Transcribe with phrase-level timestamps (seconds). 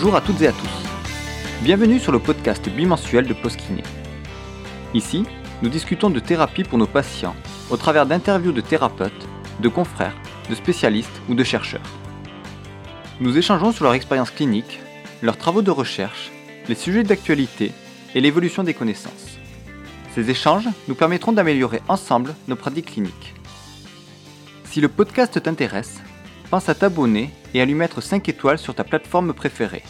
[0.00, 0.70] Bonjour à toutes et à tous.
[1.60, 3.82] Bienvenue sur le podcast bimensuel de Postkiné.
[4.94, 5.24] Ici,
[5.60, 7.34] nous discutons de thérapie pour nos patients
[7.68, 9.26] au travers d'interviews de thérapeutes,
[9.58, 10.14] de confrères,
[10.48, 11.82] de spécialistes ou de chercheurs.
[13.18, 14.78] Nous échangeons sur leur expérience clinique,
[15.20, 16.30] leurs travaux de recherche,
[16.68, 17.72] les sujets d'actualité
[18.14, 19.36] et l'évolution des connaissances.
[20.14, 23.34] Ces échanges nous permettront d'améliorer ensemble nos pratiques cliniques.
[24.62, 26.00] Si le podcast t'intéresse,
[26.50, 29.82] pense à t'abonner et à lui mettre 5 étoiles sur ta plateforme préférée.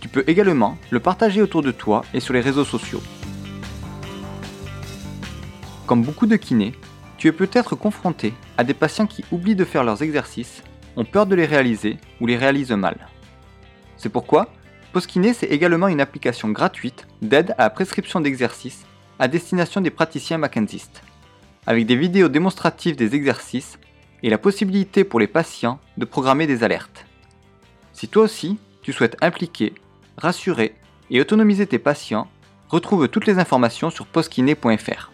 [0.00, 3.02] Tu peux également le partager autour de toi et sur les réseaux sociaux.
[5.86, 6.74] Comme beaucoup de kinés,
[7.16, 10.62] tu es peut-être confronté à des patients qui oublient de faire leurs exercices,
[10.96, 13.08] ont peur de les réaliser ou les réalisent mal.
[13.96, 14.48] C'est pourquoi
[14.92, 18.84] PostKiné c'est également une application gratuite d'aide à la prescription d'exercices
[19.18, 21.02] à destination des praticiens McKenzistes,
[21.66, 23.78] avec des vidéos démonstratives des exercices
[24.22, 27.06] et la possibilité pour les patients de programmer des alertes.
[27.92, 29.74] Si toi aussi, tu souhaites impliquer,
[30.16, 30.74] rassurer
[31.10, 32.28] et autonomiser tes patients,
[32.68, 35.12] retrouve toutes les informations sur postkiné.fr.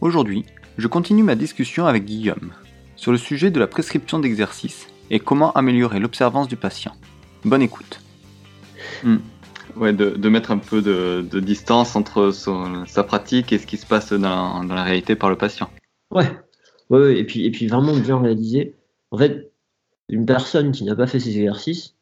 [0.00, 0.44] Aujourd'hui,
[0.78, 2.52] je continue ma discussion avec Guillaume
[2.96, 6.92] sur le sujet de la prescription d'exercices et comment améliorer l'observance du patient.
[7.44, 8.00] Bonne écoute.
[9.02, 9.18] Hmm.
[9.76, 12.30] Ouais, de, mettre un peu de, distance entre
[12.86, 15.70] sa pratique et ce qui se passe dans, dans la réalité par le patient.
[16.10, 16.30] Ouais,
[16.90, 18.74] Ouais, et puis, et puis vraiment bien réaliser.
[19.10, 19.50] En fait,
[20.08, 21.96] une personne qui n'a pas fait ces exercices,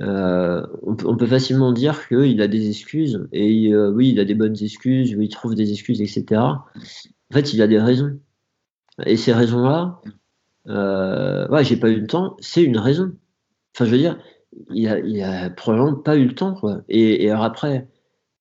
[0.00, 4.34] euh, on, peut, facilement dire qu'il a des excuses, et euh, oui, il a des
[4.34, 6.40] bonnes excuses, oui, il trouve des excuses, etc.
[6.40, 8.18] En fait, il a des raisons.
[9.06, 10.00] Et ces raisons-là,
[10.68, 13.12] euh, ouais, j'ai pas eu le temps, c'est une raison.
[13.74, 14.18] Enfin, je veux dire,
[14.70, 16.60] il a, probablement pas eu le temps.
[16.88, 17.88] Et, et alors après,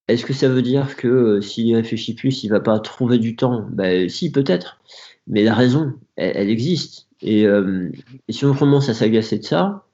[0.08, 3.36] est-ce que ça veut dire que euh, s'il réfléchit plus, il va pas trouver du
[3.36, 3.66] temps?
[3.72, 4.82] Ben, si, peut-être
[5.28, 7.08] mais la raison, elle, existe.
[7.24, 7.92] Euh,
[8.28, 9.86] et, si on commence à s'agacer de ça,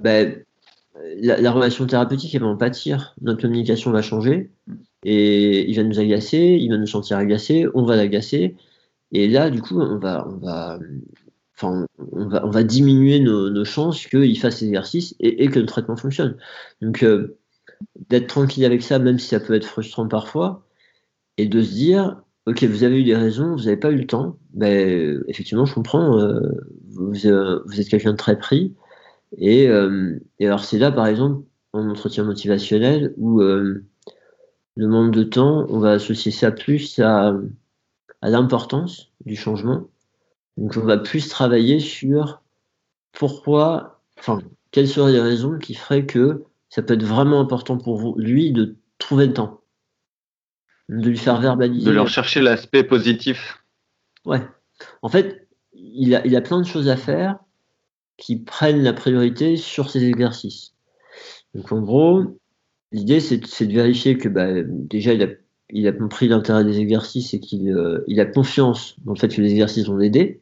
[0.00, 0.44] ben,
[1.20, 3.14] la, relation thérapeutique elle va en pâtir.
[3.20, 4.50] Notre communication va changer
[5.04, 8.56] et il va nous agacer, il va nous sentir agacé, on va l'agacer.
[9.12, 10.78] Et là, du coup, on va, on va,
[11.56, 15.66] enfin, on va, on va diminuer nos, chances qu'il fasse l'exercice et, et, que le
[15.66, 16.36] traitement fonctionne.
[16.80, 17.38] Donc, euh,
[18.08, 20.64] d'être tranquille avec ça, même si ça peut être frustrant parfois,
[21.38, 24.06] et de se dire, Ok, vous avez eu des raisons, vous n'avez pas eu le
[24.06, 24.38] temps.
[24.54, 26.18] Ben, effectivement, je comprends.
[26.18, 26.40] Euh,
[26.88, 28.74] vous, euh, vous, êtes quelqu'un de très pris.
[29.36, 33.84] Et, euh, et alors, c'est là, par exemple, en entretien motivationnel, où le
[34.76, 37.34] manque de temps, on va associer ça plus à,
[38.22, 39.88] à l'importance du changement.
[40.56, 42.42] Donc, on va plus travailler sur
[43.12, 44.40] pourquoi, enfin,
[44.72, 48.52] quelles seraient les raisons qui feraient que ça peut être vraiment important pour vous, lui
[48.52, 49.59] de trouver le temps
[50.98, 51.86] de lui faire verbaliser.
[51.86, 53.62] De leur chercher l'aspect positif.
[54.24, 54.42] Ouais.
[55.02, 57.38] En fait, il a, il a plein de choses à faire
[58.16, 60.74] qui prennent la priorité sur ces exercices.
[61.54, 62.38] Donc en gros,
[62.92, 65.28] l'idée c'est de vérifier que bah, déjà il a,
[65.70, 69.28] il a compris l'intérêt des exercices et qu'il euh, il a confiance dans le fait
[69.28, 70.40] que les exercices vont l'aider.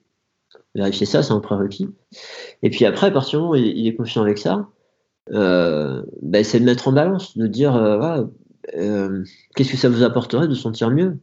[0.75, 1.89] Vérifier ça, c'est un prérequis.
[2.63, 4.69] Et puis après, à partir du moment où il, est confiant avec ça,
[5.33, 8.25] euh, bah, c'est de mettre en balance, de dire euh,
[8.75, 9.25] euh,
[9.55, 11.19] qu'est-ce que ça vous apporterait de sentir mieux?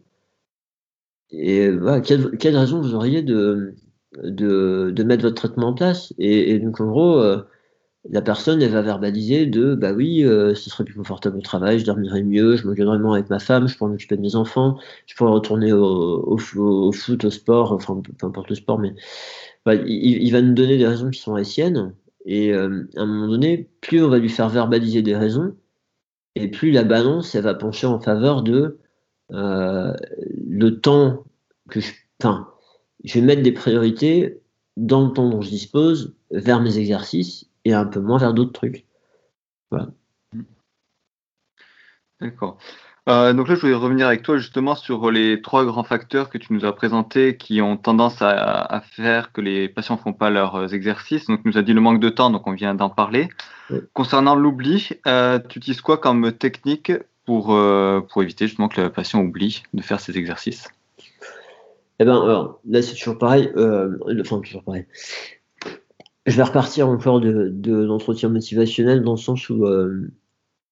[1.32, 3.76] Et voilà, quelle, raison vous auriez de,
[5.04, 6.14] mettre votre traitement en place?
[6.18, 7.42] Et, donc en gros, euh,
[8.10, 11.80] la personne elle va verbaliser de bah oui, euh, ce serait plus confortable au travail,
[11.80, 14.36] je dormirais mieux, je me gagnerais moins avec ma femme, je pourrais m'occuper de mes
[14.36, 14.78] enfants,
[15.08, 18.94] je pourrais retourner au, foot, au sport, enfin peu importe le sport, mais
[19.68, 21.96] il, il, va nous donner des raisons qui sont les siennes.
[22.28, 25.56] Et à un moment donné, plus on va lui faire verbaliser des raisons,
[26.36, 28.80] et plus la balance elle va pencher en faveur de
[29.32, 29.94] euh,
[30.48, 31.26] le temps
[31.70, 31.92] que je.
[32.22, 32.50] Enfin,
[33.04, 34.42] je vais mettre des priorités
[34.78, 38.54] dans le temps dont je dispose vers mes exercices et un peu moins vers d'autres
[38.54, 38.86] trucs.
[39.72, 39.92] Voilà.
[42.22, 42.58] D'accord.
[43.08, 46.40] Euh, donc là, je voulais revenir avec toi justement sur les trois grands facteurs que
[46.40, 50.32] tu nous as présentés qui ont tendance à, faire que les patients ne font pas
[50.32, 51.28] leurs exercices.
[51.28, 53.30] Donc, tu nous as dit le manque de temps, donc on vient d'en parler.
[53.94, 56.92] Concernant l'oubli, euh, tu utilises quoi comme technique
[57.26, 60.68] pour, euh, pour éviter justement que le patient oublie de faire ses exercices?
[62.00, 63.52] Eh bien, alors là, c'est toujours pareil.
[63.56, 64.86] enfin, toujours pareil.
[66.26, 69.64] Je vais repartir encore de, de l'entretien motivationnel dans le sens où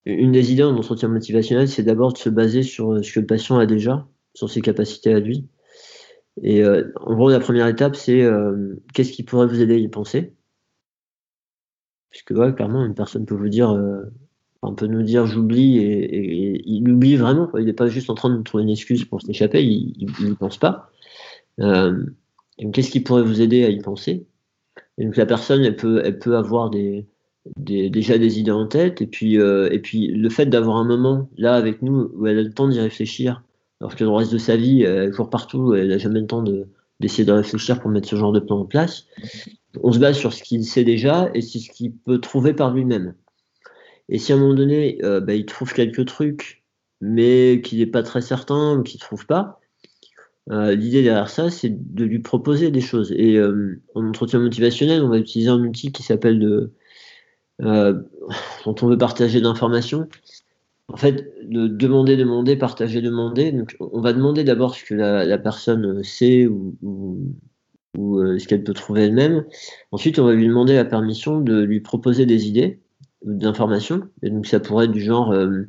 [0.06, 3.20] une des idées en entretien motivationnel, c'est d'abord de se baser sur euh, ce que
[3.20, 5.48] le patient a déjà, sur ses capacités à lui.
[6.42, 9.78] Et euh, en gros, la première étape, c'est euh, qu'est-ce qui pourrait vous aider à
[9.78, 10.34] y penser?
[12.10, 13.76] Puisque, ouais, clairement, une personne peut vous dire,
[14.62, 17.50] on peut nous dire j'oublie, et, il oublie vraiment.
[17.58, 20.60] Il n'est pas juste en train de trouver une excuse pour s'échapper, il n'y pense
[20.60, 20.92] pas.
[21.58, 24.28] qu'est-ce qui pourrait vous aider à y penser?
[25.00, 27.08] Et donc, la personne, elle peut, elle peut avoir des,
[27.58, 31.30] déjà des idées en tête, et puis, euh, et puis le fait d'avoir un moment
[31.38, 33.44] là avec nous où elle a le temps d'y réfléchir,
[33.82, 36.44] alors que le reste de sa vie, elle court partout, elle n'a jamais le temps
[37.00, 39.08] d'essayer de réfléchir pour mettre ce genre de plan en place.
[39.82, 42.74] On se base sur ce qu'il sait déjà et c'est ce qu'il peut trouver par
[42.74, 43.16] lui-même.
[44.08, 46.64] Et si à un moment donné, euh, bah, il trouve quelques trucs,
[47.02, 49.60] mais qu'il n'est pas très certain ou qu'il ne trouve pas,
[50.52, 53.12] euh, l'idée derrière ça, c'est de lui proposer des choses.
[53.18, 53.38] Et
[53.96, 56.72] en entretien motivationnel, on va utiliser un outil qui s'appelle de
[57.62, 58.02] euh,
[58.66, 60.08] dont on veut partager d'informations.
[60.90, 63.52] En fait, de demander, demander, partager, demander.
[63.52, 67.32] Donc, on va demander d'abord ce que la, personne sait ou,
[67.98, 69.46] euh, ce qu'elle peut trouver elle-même.
[69.92, 72.80] Ensuite, on va lui demander la permission de lui proposer des idées
[73.24, 74.04] ou d'informations.
[74.24, 75.64] Et donc, ça pourrait être du genre euh,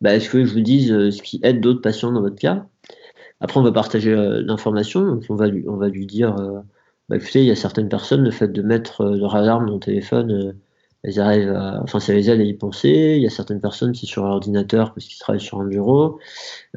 [0.00, 2.66] bah, est-ce que je vous dise ce qui aide d'autres patients dans votre cas?
[3.40, 5.02] Après, on va partager l'information.
[5.02, 6.36] Donc, on va lui, on va lui dire
[7.08, 9.80] bah, écoutez, il y a certaines personnes, le fait de mettre leur alarme dans le
[9.80, 10.54] téléphone
[11.04, 13.14] elles arrivent à, enfin, ça les aide à y penser.
[13.16, 16.18] Il y a certaines personnes qui sur l'ordinateur parce qu'ils travaillent sur un bureau.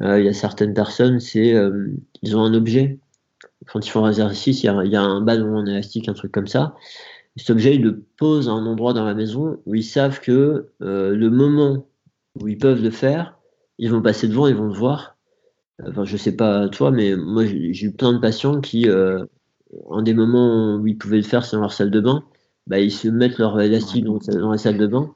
[0.02, 1.88] Euh, il y a certaines personnes, c'est, euh,
[2.22, 2.98] ils ont un objet.
[3.66, 6.46] Quand ils font un exercice, il y a, un ballon en élastique, un truc comme
[6.46, 6.76] ça.
[7.36, 10.72] cet objet, ils le posent à un endroit dans la maison où ils savent que
[10.82, 11.86] euh, le moment
[12.38, 13.38] où ils peuvent le faire,
[13.78, 15.16] ils vont passer devant, ils vont le voir.
[15.86, 18.88] Enfin, je sais pas toi, mais moi, j'ai eu plein de patients qui,
[19.86, 22.24] en des moments où ils pouvaient le faire, c'est dans leur salle de bain
[22.68, 25.14] bah, ils se mettent leur élastique dans, la salle de bain.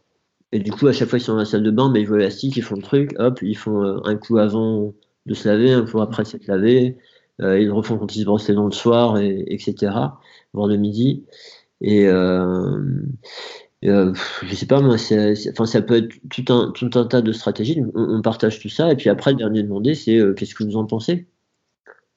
[0.52, 2.06] Et du coup, à chaque fois qu'ils sont dans la salle de bain, bah, ils
[2.08, 4.94] voient l'élastique, ils font le truc, hop, ils font euh, un coup avant
[5.26, 6.98] de se laver, un coup après s'être lavé.
[7.40, 9.92] Euh, ils le refont quand ils se brossent dans le soir, et, etc.
[10.52, 11.24] Voire le midi.
[11.80, 12.78] Et euh,
[13.84, 17.32] euh, je sais pas, moi, enfin, ça peut être tout un, tout un tas de
[17.32, 17.82] stratégies.
[17.94, 18.92] On, on, partage tout ça.
[18.92, 21.26] Et puis après, le dernier demandé, c'est qu'est-ce que vous en pensez?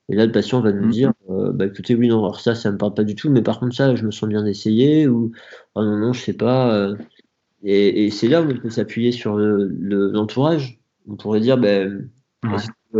[0.09, 0.91] Et là, le patient va nous mm.
[0.91, 3.41] dire, euh, bah écoutez, oui, non, alors ça, ça me parle pas du tout, mais
[3.41, 5.31] par contre, ça, je me sens bien d'essayer, ou
[5.73, 6.75] oh non, non, je sais pas.
[6.75, 6.95] Euh.
[7.63, 10.79] et, et c'est là où on peut s'appuyer sur l'entourage.
[11.07, 12.09] Le, on pourrait dire, ben,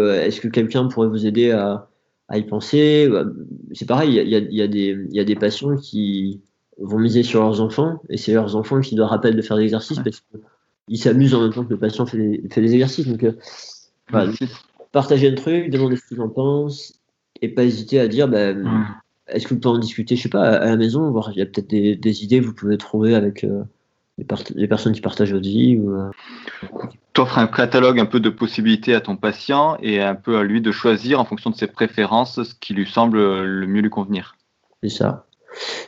[0.03, 1.89] est-ce que, quelqu'un pourrait vous aider à,
[2.27, 3.07] à y penser?
[3.09, 3.25] Bah,
[3.73, 6.41] C'est pareil, il y a, y, a des, y a des patients qui
[6.79, 9.63] vont miser sur leurs enfants, et c'est leurs enfants qui doivent rappeler de faire des
[9.63, 10.23] exercices parce
[10.87, 13.07] qu'ils s'amusent en même temps que le patient fait des exercices.
[13.07, 13.33] Donc, euh,
[14.95, 17.01] partager un truc, demander ce qu'ils en pensent,
[17.41, 18.87] et pas hésiter à dire ben,
[19.27, 21.41] est-ce que vous pouvez en discuter, je sais pas, à, la maison, voir il y
[21.41, 23.63] a peut-être des, idées que vous pouvez trouver avec euh,
[24.17, 25.77] les, personnes qui partagent votre vie.
[25.77, 26.09] Ou, euh...
[27.17, 30.61] offres un catalogue un peu de possibilités à ton patient et un peu à lui
[30.61, 34.37] de choisir en fonction de ses préférences ce qui lui semble le mieux lui convenir.
[34.81, 35.25] C'est ça.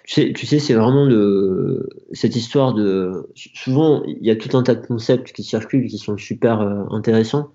[0.04, 3.30] Tu sais, tu sais c'est vraiment le, cette histoire de.
[3.36, 6.84] Souvent, il y a tout un tas de concepts qui circulent qui sont super euh,
[6.92, 7.52] intéressants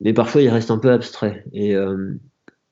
[0.00, 1.44] mais parfois il reste un peu abstrait.
[1.52, 2.14] Et euh,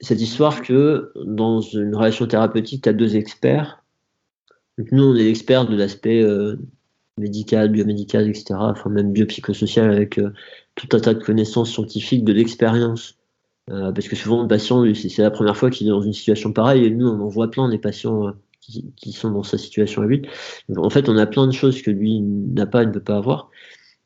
[0.00, 3.82] cette histoire que dans une relation thérapeutique, tu as deux experts.
[4.92, 6.56] nous, on est experts de l'aspect euh,
[7.18, 10.32] médical, biomédical, etc., enfin même biopsychosocial avec euh,
[10.76, 13.16] tout un tas de connaissances scientifiques, de l'expérience.
[13.66, 16.84] parce que souvent, le patient, c'est la première fois qu'il est dans une situation pareille,
[16.84, 20.06] et nous, on en voit plein des patients qui, qui, sont dans sa situation à
[20.06, 20.22] lui.
[20.76, 23.16] en fait, on a plein de choses que lui n'a pas, il ne peut pas
[23.16, 23.50] avoir.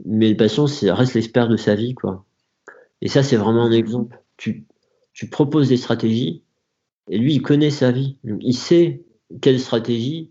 [0.04, 2.24] Mais le patient, reste l'expert de sa vie, quoi.
[3.02, 4.22] Et ça, c'est vraiment un exemple.
[4.38, 4.64] Tu,
[5.12, 6.42] tu proposes des stratégies,
[7.10, 8.16] et lui, il connaît sa vie.
[8.24, 9.02] il sait
[9.40, 10.30] quelle stratégie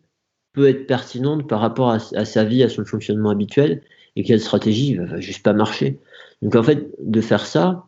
[0.53, 3.83] peut être pertinente par rapport à, sa vie, à son fonctionnement habituel,
[4.15, 5.99] et quelle stratégie va, va juste pas marcher.
[6.41, 7.85] Donc en fait, de faire ça,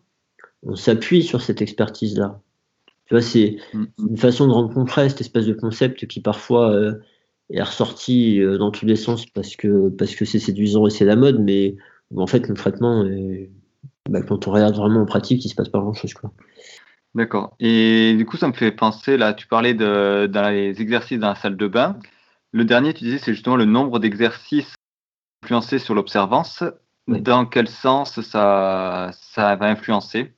[0.63, 2.41] on s'appuie sur cette expertise-là.
[3.05, 4.09] Tu vois, c'est mm-hmm.
[4.09, 6.93] une façon de rendre concret cette espèce de concept qui parfois euh,
[7.49, 11.05] est ressorti euh, dans tous les sens parce que parce que c'est séduisant et c'est
[11.05, 11.75] la mode, mais
[12.15, 13.49] en fait concrètement, euh,
[14.09, 16.13] bah, quand on regarde vraiment en pratique, il se passe pas grand chose.
[16.13, 16.31] Quoi.
[17.15, 17.55] D'accord.
[17.59, 21.29] Et du coup, ça me fait penser, là, tu parlais de, dans les exercices dans
[21.29, 21.97] la salle de bain.
[22.51, 24.73] Le dernier, tu disais, c'est justement le nombre d'exercices
[25.43, 26.63] influencés sur l'observance.
[27.07, 30.33] Dans quel sens ça, ça va influencer?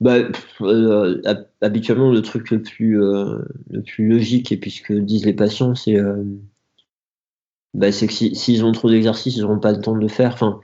[0.00, 0.16] Bah,
[0.62, 1.22] euh,
[1.60, 3.38] habituellement, le truc le plus, euh,
[3.70, 6.24] le plus logique, et puis ce que disent les patients, c'est euh,
[7.74, 10.32] bah, que s'ils ont trop d'exercices, ils n'auront pas le temps de le faire.
[10.32, 10.60] Enfin,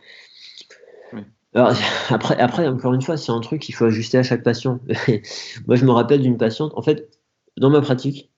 [2.10, 4.80] après, encore une fois, c'est un truc qu'il faut ajuster à chaque patient.
[5.66, 6.72] Moi, je me rappelle d'une patiente.
[6.76, 7.18] En fait,
[7.56, 8.30] dans ma pratique,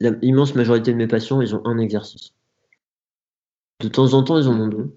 [0.00, 2.34] l'immense majorité de mes patients, ils ont un exercice.
[3.80, 4.96] De temps en temps, ils en ont deux.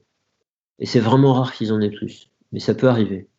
[0.80, 2.30] Et c'est vraiment rare qu'ils en aient plus.
[2.52, 3.30] Mais ça peut arriver.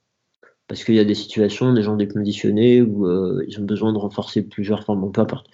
[0.66, 3.98] Parce qu'il y a des situations, des gens déconditionnés, où euh, ils ont besoin de
[3.98, 5.48] renforcer plusieurs formes, bon, peu importe.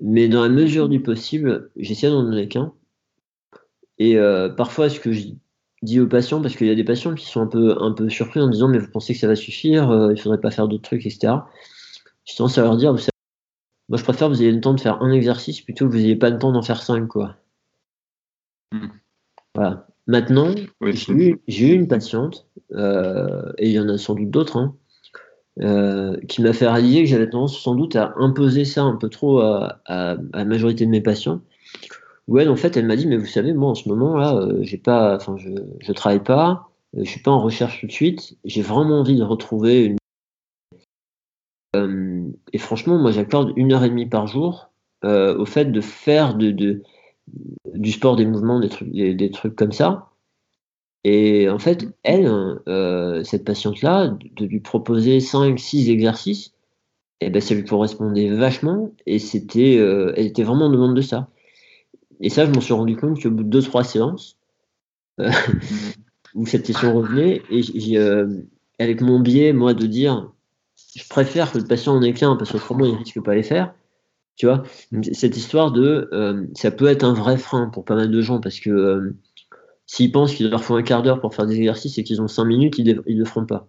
[0.00, 2.74] Mais dans la mesure du possible, j'essaie d'en donner qu'un.
[3.98, 5.28] Et euh, parfois, ce que je
[5.82, 8.08] dit aux patients, parce qu'il y a des patients qui sont un peu, un peu
[8.08, 10.68] surpris en disant mais vous pensez que ça va suffire, euh, il faudrait pas faire
[10.68, 11.34] d'autres trucs, etc.
[12.24, 13.10] J'ai tendance à leur dire, vous savez,
[13.88, 15.98] moi je préfère que vous ayez le temps de faire un exercice plutôt que vous
[15.98, 17.36] n'ayez pas le temps d'en faire cinq, quoi.
[18.72, 18.88] Hmm.
[19.54, 19.86] Voilà.
[20.06, 24.76] Maintenant, j'ai eu, une patiente, euh, et il y en a sans doute d'autres, hein,
[25.60, 29.08] euh, qui m'a fait réaliser que j'avais tendance sans doute à imposer ça un peu
[29.08, 31.42] trop à, la majorité de mes patients.
[32.28, 34.64] Ouais, en fait, elle m'a dit, mais vous savez, moi en ce moment là, euh,
[34.82, 35.50] pas, enfin, je,
[35.80, 38.36] je travaille pas, je suis pas en recherche tout de suite.
[38.44, 39.84] J'ai vraiment envie de retrouver
[41.74, 42.32] une.
[42.52, 44.70] et franchement, moi, j'accorde une heure et demie par jour
[45.04, 46.82] au fait de faire de, de
[47.74, 50.10] du sport, des mouvements, des trucs, des, trucs comme ça.
[51.04, 52.26] Et en fait, elle,
[52.68, 56.54] euh, cette patiente-là, de lui proposer 5, 6 exercices,
[57.20, 61.00] eh ben, ça lui correspondait vachement et c'était, euh, elle était vraiment en demande de
[61.00, 61.28] ça.
[62.22, 64.38] Et ça, je m'en suis rendu compte qu'au bout de 2-3 séances,
[65.20, 65.30] euh,
[66.34, 67.98] où cette question revenait, et j'ai,
[68.78, 70.32] avec mon biais, moi, de dire,
[70.96, 73.74] je préfère que le patient en ait qu'un parce qu'autrement, il risque pas les faire.
[74.36, 74.62] Tu vois,
[75.12, 78.40] cette histoire de, euh, ça peut être un vrai frein pour pas mal de gens
[78.40, 79.14] parce que euh,
[79.86, 82.28] s'ils pensent qu'il leur faut un quart d'heure pour faire des exercices et qu'ils ont
[82.28, 83.68] 5 minutes, ils ne le feront pas.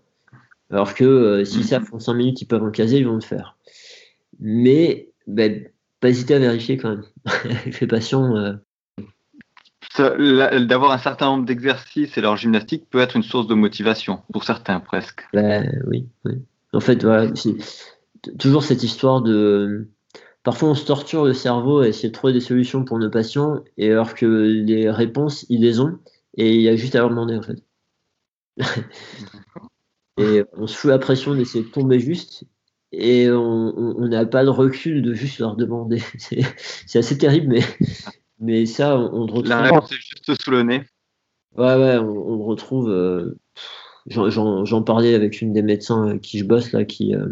[0.69, 3.21] Alors que euh, s'ils savent qu'en 5 minutes, ils peuvent en caser, ils vont le
[3.21, 3.57] faire.
[4.39, 5.67] Mais, ben,
[6.03, 7.03] pas hésiter à vérifier quand même.
[7.71, 8.59] Fais patient.
[9.97, 14.43] D'avoir un certain nombre d'exercices et leur gymnastique peut être une source de motivation, pour
[14.43, 15.23] certains presque.
[15.31, 16.33] Ben, oui, oui.
[16.73, 17.31] En fait, voilà,
[18.37, 19.87] toujours cette histoire de
[20.43, 23.63] Parfois, on se torture le cerveau à essayer de trouver des solutions pour nos patients,
[23.77, 25.99] et alors que les réponses, ils les ont,
[26.35, 27.63] et il y a juste à leur demander, en fait.
[30.17, 32.43] et on se fout la pression d'essayer de tomber juste,
[32.93, 36.01] et on n'a pas de recul de juste leur demander.
[36.17, 37.61] C'est assez terrible, mais,
[38.39, 39.47] mais ça, on, on retrouve.
[39.47, 40.83] La réponse est juste sous le nez.
[41.57, 42.89] Ouais, ouais, on, on retrouve.
[42.89, 43.37] Euh,
[44.07, 47.27] J'en parlais avec une des médecins avec qui je bosse, là, qui, euh,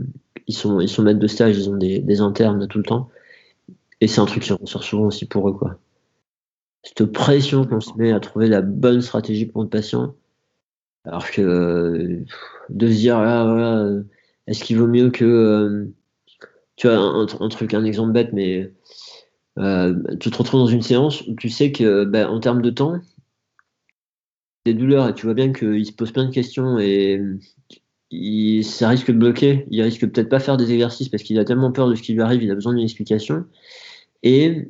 [0.47, 3.09] ils sont, ils sont maîtres de stage, ils ont des, des internes tout le temps.
[3.99, 5.77] Et c'est un truc qui ressort souvent aussi pour eux, quoi.
[6.83, 10.15] Cette pression qu'on se met à trouver la bonne stratégie pour le patient.
[11.05, 12.23] Alors que
[12.69, 13.89] de se dire, ah,
[14.47, 15.25] est-ce qu'il vaut mieux que.
[15.25, 15.85] Euh,
[16.75, 18.73] tu vois, un, truc, un exemple bête, mais
[19.59, 22.71] euh, tu te retrouves dans une séance où tu sais que, ben, en termes de
[22.71, 22.99] temps,
[24.65, 27.21] des douleurs et tu vois bien qu'il se pose plein de questions et
[28.63, 29.65] ça risque de bloquer.
[29.69, 32.13] Il risque peut-être pas faire des exercices parce qu'il a tellement peur de ce qui
[32.13, 33.45] lui arrive, il a besoin d'une explication.
[34.23, 34.69] Et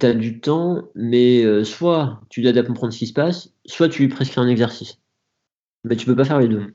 [0.00, 3.52] tu as du temps, mais euh, soit tu l'aides à comprendre ce qui se passe,
[3.66, 4.98] soit tu lui prescris un exercice.
[5.84, 6.74] Mais tu peux pas faire les deux.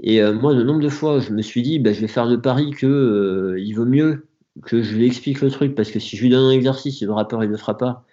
[0.00, 2.26] Et euh, moi, le nombre de fois, je me suis dit, bah, je vais faire
[2.26, 4.26] le pari que euh, il vaut mieux
[4.64, 7.08] que je lui explique le truc parce que si je lui donne un exercice, il
[7.10, 8.04] aura peur, il ne le fera pas.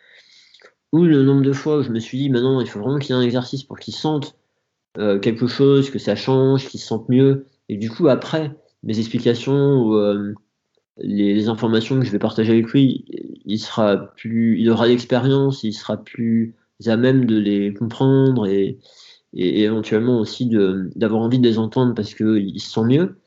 [0.92, 3.16] Ou le nombre de fois où je me suis dit, maintenant, il faut vraiment qu'il
[3.16, 4.38] y ait un exercice pour qu'il sente
[4.98, 7.48] euh, quelque chose, que ça change, qu'il se sente mieux.
[7.70, 10.34] Et du coup, après, mes explications ou euh,
[10.98, 13.06] les, informations que je vais partager avec lui,
[13.46, 18.78] il sera plus, il aura l'expérience, il sera plus à même de les comprendre et,
[19.36, 20.50] et éventuellement aussi
[20.96, 23.18] d'avoir envie de les entendre parce qu'il se sent mieux.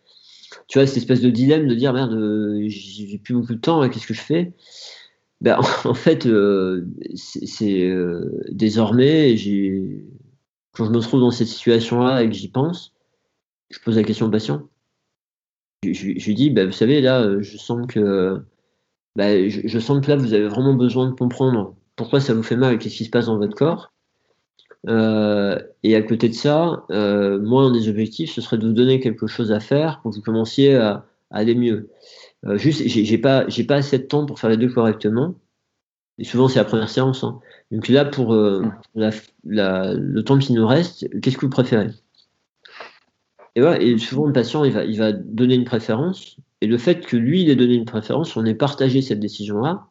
[0.69, 2.19] Tu vois, cette espèce de dilemme de dire merde,
[2.67, 4.53] j'ai plus beaucoup de temps, qu'est-ce que je fais?
[5.41, 7.95] Ben, En fait, euh, c'est
[8.51, 9.37] désormais,
[10.73, 12.95] quand je me trouve dans cette situation-là et que j'y pense,
[13.71, 14.69] je pose la question au patient.
[15.85, 18.43] Je, lui dis, bah, vous savez, là, euh, je sens que
[19.15, 22.57] bah, je, sens que là, vous avez vraiment besoin de comprendre pourquoi ça vous fait
[22.57, 23.93] mal et qu'est-ce qui se passe dans votre corps.
[24.87, 28.73] Euh, et à côté de ça, euh, moi, un des objectifs, ce serait de vous
[28.73, 31.91] donner quelque chose à faire pour que vous commenciez à, aller mieux.
[32.55, 35.35] juste, j'ai pas, j'ai pas assez de temps pour faire les deux correctement.
[36.19, 37.23] Et souvent, c'est la première séance.
[37.25, 37.41] Hein.
[37.71, 41.91] Donc là, pour euh, le temps qui nous reste, qu'est-ce que vous préférez?
[43.55, 46.37] Et, voilà, et souvent, le patient, il va, il va donner une préférence.
[46.61, 49.87] Et le fait que lui, il ait donné une préférence, on ait partagé cette décision-là,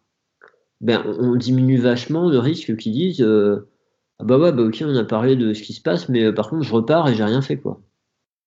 [0.81, 3.69] ben, on diminue vachement le risque qu'ils disent euh,
[4.19, 6.33] Ah bah ouais, bah ok, on a parlé de ce qui se passe, mais euh,
[6.33, 7.57] par contre, je repars et j'ai rien fait.
[7.57, 7.81] quoi.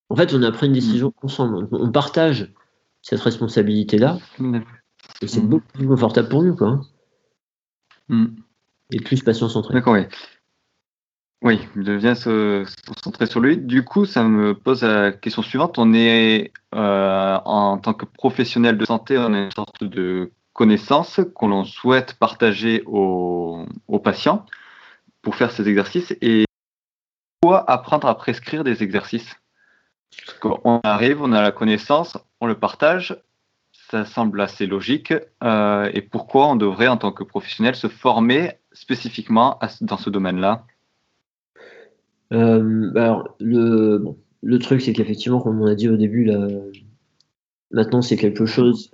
[0.09, 1.27] En fait, on a pris une décision mmh.
[1.27, 1.69] ensemble.
[1.73, 2.53] On partage
[3.03, 4.19] cette responsabilité-là.
[5.23, 5.49] Et c'est mmh.
[5.49, 6.57] beaucoup plus confortable pour nous.
[6.57, 6.81] quoi.
[8.09, 8.27] Mmh
[8.93, 9.75] et plus patient centré.
[9.75, 10.05] D'accord, oui.
[11.43, 12.65] Oui, il devient se,
[13.03, 13.57] centrer sur lui.
[13.57, 15.79] Du coup, ça me pose la question suivante.
[15.79, 21.21] On est, euh, en tant que professionnel de santé, on a une sorte de connaissance
[21.35, 23.65] qu'on souhaite partager aux,
[24.05, 24.45] patients
[25.23, 26.15] pour faire ces exercices.
[26.21, 26.45] Et
[27.41, 29.37] pourquoi apprendre à prescrire des exercices?
[30.43, 33.17] On arrive, on a la connaissance, on le partage,
[33.91, 35.15] ça semble assez logique.
[35.43, 40.67] Euh, et pourquoi on devrait, en tant que professionnel, se former spécifiquement dans ce domaine-là?
[42.33, 46.31] Euh, le, truc, c'est qu'effectivement, comme on a dit au début,
[47.71, 48.91] maintenant, c'est quelque chose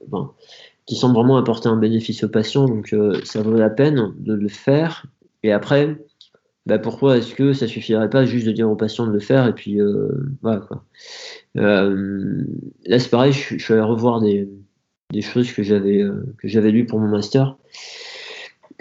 [0.87, 2.67] qui semble vraiment apporter un bénéfice aux patients.
[2.67, 5.05] Donc, euh, ça vaut la peine de le faire.
[5.43, 5.97] Et après,
[6.67, 9.47] bah pourquoi est-ce que ça suffirait pas juste de dire aux patients de le faire
[9.47, 9.79] et puis
[10.43, 10.85] voilà quoi.
[11.55, 14.49] là c'est pareil, je, je, suis allé revoir des,
[15.13, 16.05] des choses que j'avais
[16.39, 17.57] que j'avais lues pour mon master.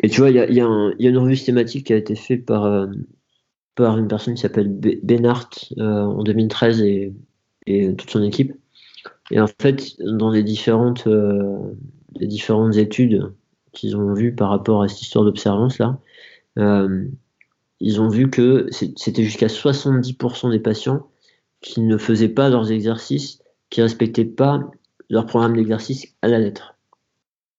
[0.03, 2.15] Et tu vois, il y a, y, y a, une revue systématique qui a été
[2.15, 2.87] faite par
[3.75, 4.69] par une personne qui s'appelle
[5.03, 7.13] Benart en 2013 et,
[7.67, 8.53] et toute son équipe.
[9.31, 11.73] Et en fait, dans les différentes, euh,
[12.15, 13.31] les différentes études
[13.71, 15.99] qu'ils ont vues par rapport à cette histoire d'observance là,
[16.59, 17.05] euh,
[17.79, 21.09] ils ont vu que c'était jusqu'à 70% des patients
[21.61, 24.71] qui ne faisaient pas leurs exercices, qui respectaient pas
[25.09, 26.75] leur programme d'exercice à la lettre.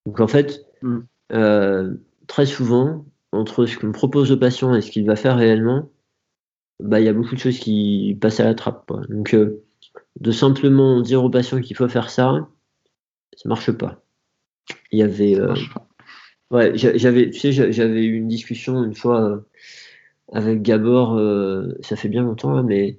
[0.06, 0.98] Donc en fait, mm.
[1.32, 1.94] euh,
[2.26, 5.90] très souvent, entre ce qu'on propose au patient et ce qu'il va faire réellement,
[6.80, 8.86] bah, il y a beaucoup de choses qui passent à la trappe.
[8.86, 9.02] Quoi.
[9.08, 9.64] Donc, euh,
[10.20, 12.48] de simplement dire aux patients qu'il faut faire ça,
[13.36, 14.02] ça marche pas.
[14.92, 15.38] Il y avait.
[15.38, 15.54] Euh,
[16.50, 19.38] ouais, j'avais, tu sais, j'avais eu une discussion une fois euh,
[20.32, 21.20] avec Gabor,
[21.80, 22.98] ça fait bien longtemps, mais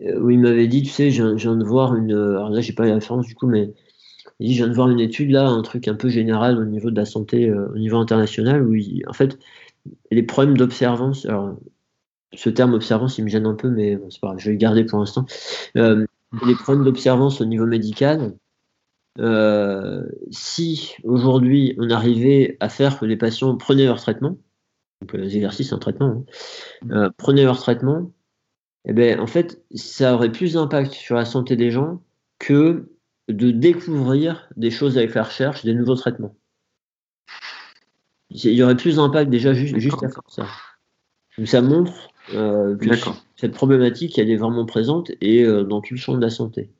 [0.00, 2.12] où il m'avait dit, tu sais, je, viens de voir une.
[2.12, 3.72] Alors là, j'ai pas la référence du coup, mais
[4.38, 6.64] il dit, je viens de voir une étude là, un truc un peu général au
[6.64, 8.74] niveau de la santé, au niveau international, où
[9.06, 9.38] en fait,
[10.10, 11.26] les problèmes d'observance.
[11.26, 11.56] Alors,
[12.34, 14.58] ce terme observance, il me gêne un peu, mais c'est pas grave, je vais le
[14.58, 15.26] garder pour l'instant.
[15.76, 16.06] Euh,
[16.46, 18.36] les problèmes d'observance au niveau médical,
[19.18, 24.36] euh, si aujourd'hui on arrivait à faire que les patients prenaient leur traitement,
[25.00, 26.24] donc les exercices, c'est un traitement,
[26.86, 28.10] hein, euh, prenaient leur traitement,
[28.84, 32.02] eh ben, en fait, ça aurait plus d'impact sur la santé des gens
[32.38, 32.90] que
[33.28, 36.34] de découvrir des choses avec la recherche, des nouveaux traitements.
[38.30, 40.46] Il y aurait plus d'impact déjà juste, juste à faire ça.
[41.36, 42.76] Donc ça montre euh,
[43.36, 46.70] cette problématique, elle est vraiment présente et euh, dans tout le champ de la santé.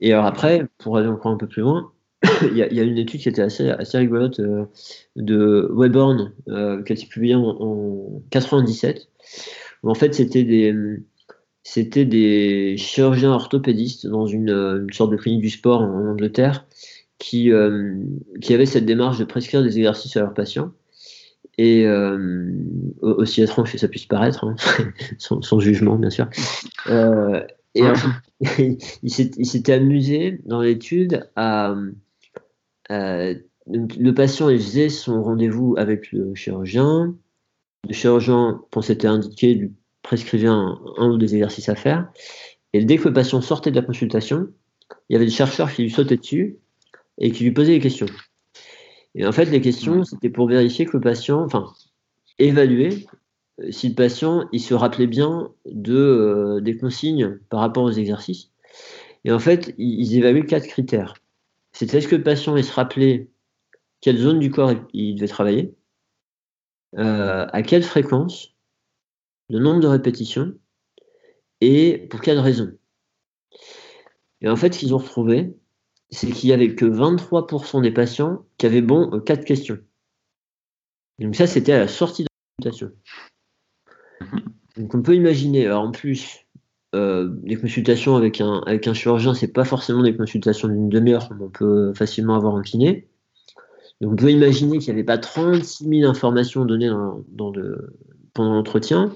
[0.00, 1.92] Et alors après, pour aller encore un peu plus loin,
[2.42, 4.64] il y, a une étude qui était assez, assez rigolote euh,
[5.16, 9.08] de Webborn, qui a été publiée en, en 97,
[9.82, 10.74] où en fait c'était des,
[11.62, 16.66] c'était des chirurgiens orthopédistes dans une, une, sorte de clinique du sport en, Angleterre
[17.18, 17.50] qui,
[18.40, 20.72] qui avaient cette démarche de prescrire des exercices à leurs patients.
[21.58, 22.50] Et euh,
[23.00, 24.56] aussi étrange que ça puisse paraître, hein,
[25.18, 26.28] sans, jugement bien sûr.
[26.88, 27.42] Euh,
[27.74, 27.82] et
[29.02, 31.74] il s'était amusé dans l'étude à,
[32.88, 37.14] le patient il faisait son rendez-vous avec le chirurgien.
[37.88, 39.72] Le chirurgien, quand c'était indiqué, lui
[40.02, 42.10] prescrivait un, un, ou des exercices à faire.
[42.72, 44.48] Et dès que le patient sortait de la consultation,
[45.08, 46.58] il y avait des chercheurs qui lui sautaient dessus
[47.18, 48.06] et qui lui posaient des questions.
[49.14, 51.72] Et en fait, les questions, c'était pour vérifier que le patient, enfin,
[52.38, 53.06] évaluer
[53.60, 57.92] euh, si le patient, il se rappelait bien de, euh, des consignes par rapport aux
[57.92, 58.50] exercices.
[59.24, 61.14] Et en fait, ils, évaluaient quatre critères.
[61.76, 63.28] C'était est-ce que le patient, il se rappelait
[64.00, 65.76] quelle zone du corps il, devait travailler,
[66.96, 68.54] euh, à quelle fréquence,
[69.50, 70.54] le nombre de répétitions,
[71.60, 72.72] et pour quelle raison?
[74.40, 75.54] Et en fait, ce qu'ils ont retrouvé,
[76.08, 79.78] c'est qu'il y avait que 23% des patients qui avaient bon euh, quatre questions.
[81.18, 82.28] Donc ça, c'était à la sortie de
[82.64, 82.96] la consultation.
[84.78, 86.45] Donc on peut imaginer, alors en plus,
[86.96, 91.28] euh, des consultations avec un, avec un chirurgien, c'est pas forcément des consultations d'une demi-heure,
[91.40, 93.08] on peut facilement avoir un kiné.
[94.00, 96.90] Donc on peut imaginer qu'il n'y avait pas 36 000 informations données
[98.34, 99.12] pendant l'entretien,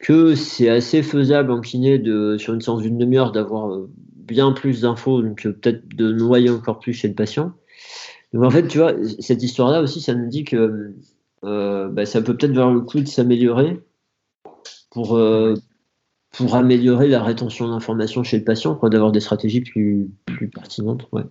[0.00, 4.52] que c'est assez faisable en kiné de, sur une séance d'une demi-heure d'avoir euh, bien
[4.52, 7.52] plus d'infos, donc peut-être de noyer encore plus chez le patient.
[8.32, 10.94] Donc en fait, tu vois, cette histoire-là aussi, ça nous dit que
[11.44, 13.80] euh, bah, ça peut peut-être vers le coup de s'améliorer
[14.90, 15.54] pour, euh,
[16.36, 21.06] pour améliorer la rétention d'informations chez le patient, d'avoir des stratégies plus, plus pertinentes.
[21.12, 21.22] Ouais.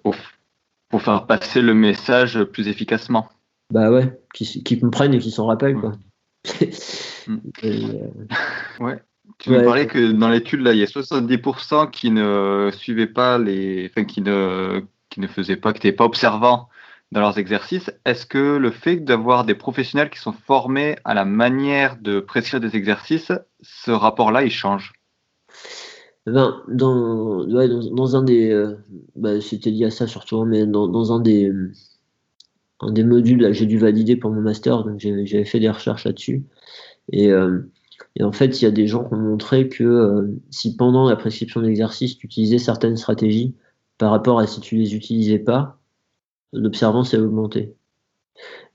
[0.90, 3.28] Pour, faire passer le message plus efficacement.
[3.72, 5.76] Bah ouais, qui, qui comprennent et qui s'en rappellent.
[5.76, 5.94] Quoi.
[7.28, 7.38] Mm.
[8.80, 9.02] ouais.
[9.40, 13.38] Tu nous parlais que dans l'étude, là, il y a 70% qui ne suivaient pas
[13.38, 13.90] les.
[13.90, 16.70] Enfin, qui ne, qui ne faisaient pas, qui n'étaient pas observants
[17.14, 17.92] dans leurs exercices.
[18.06, 22.60] Est-ce que le fait d'avoir des professionnels qui sont formés à la manière de prescrire
[22.60, 24.94] des exercices, ce rapport-là, il change?
[26.26, 28.50] Ben, dans, dans, un des.
[28.50, 28.78] Euh,
[29.16, 31.52] bah, C'était lié à ça surtout, hein, mais dans, dans un des.
[32.82, 36.44] Un des modules, j'ai dû valider pour mon master, donc j'avais fait des recherches là-dessus.
[37.12, 37.32] Et.
[37.32, 37.70] Euh,
[38.16, 41.10] et en fait, il y a des gens qui ont montré que euh, si pendant
[41.10, 43.56] la prescription d'exercice, tu utilisais certaines stratégies
[43.98, 45.80] par rapport à si tu les utilisais pas,
[46.54, 47.76] l'observance a augmenté.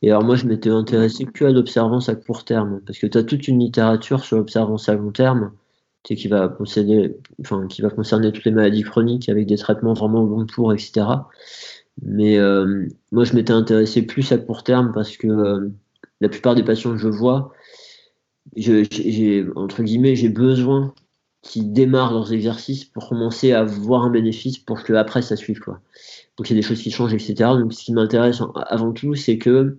[0.03, 3.19] Et alors moi, je m'étais intéressé que à l'observance à court terme, parce que tu
[3.19, 5.53] as toute une littérature sur l'observance à long terme,
[6.03, 7.13] qui va concerner,
[8.33, 11.07] toutes les maladies chroniques avec des traitements vraiment long cours, etc.
[12.03, 15.69] Mais euh, moi, je m'étais intéressé plus à court terme parce que euh,
[16.21, 17.53] la plupart des patients que je vois,
[18.57, 20.95] j'ai entre guillemets, j'ai besoin
[21.49, 25.61] qu'ils démarrent leurs exercices pour commencer à voir un bénéfice pour que après ça suive
[25.61, 25.81] quoi.
[26.37, 27.35] Donc il y a des choses qui changent, etc.
[27.59, 29.79] Donc ce qui m'intéresse avant tout, c'est que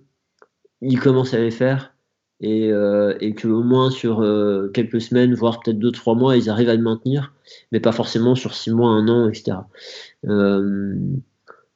[0.82, 1.94] ils commencent à les faire
[2.40, 6.50] et, euh, et qu'au moins sur euh, quelques semaines, voire peut-être deux, trois mois, ils
[6.50, 7.34] arrivent à le maintenir,
[7.70, 9.58] mais pas forcément sur six mois, un an, etc.
[10.26, 10.96] Euh,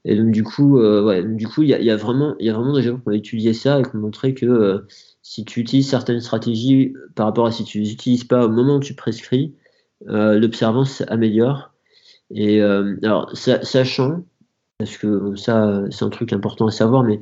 [0.05, 2.55] et donc du coup, euh, ouais, du coup, il y a, vraiment, il y a
[2.55, 4.85] vraiment des gens qui ont étudié ça et qui ont montré que
[5.23, 8.77] si tu utilises certaines stratégies par rapport à si tu les utilises pas au moment
[8.77, 9.55] où tu prescris,
[10.05, 11.73] l'observance améliore.
[12.31, 14.25] Et alors, sachant,
[14.79, 17.21] parce que ça, c'est un truc important à savoir, mais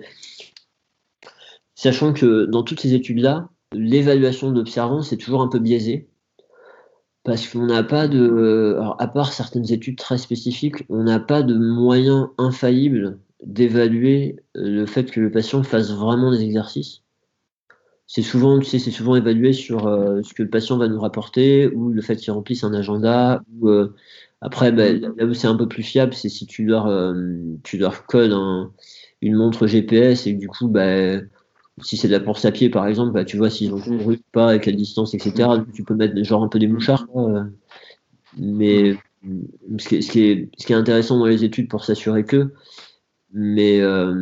[1.83, 6.09] Sachant que dans toutes ces études-là, l'évaluation d'observance est toujours un peu biaisée.
[7.25, 8.77] Parce qu'on n'a pas de.
[8.79, 14.87] Alors, à part certaines études très spécifiques, on n'a pas de moyen infaillible d'évaluer le
[14.87, 17.02] fait que le patient fasse vraiment des exercices.
[18.07, 21.01] C'est souvent, tu sais, c'est souvent évalué sur euh, ce que le patient va nous
[21.01, 23.43] rapporter ou le fait qu'il remplisse un agenda.
[23.61, 23.95] Ou, euh,
[24.41, 27.15] après, ben, là où c'est un peu plus fiable, c'est si tu leur, euh,
[27.63, 28.35] tu leur codes
[29.23, 31.29] une montre GPS et du coup, ben,
[31.81, 34.21] si c'est de la course à pied par exemple, bah, tu vois s'ils ont couru
[34.33, 35.49] pas, à quelle distance, etc.
[35.73, 37.07] Tu peux mettre genre un peu des mouchards.
[38.37, 38.97] Mais
[39.79, 42.25] ce qui, est, ce, qui est, ce qui, est, intéressant dans les études pour s'assurer
[42.25, 42.53] que.
[43.33, 44.15] Mais, euh,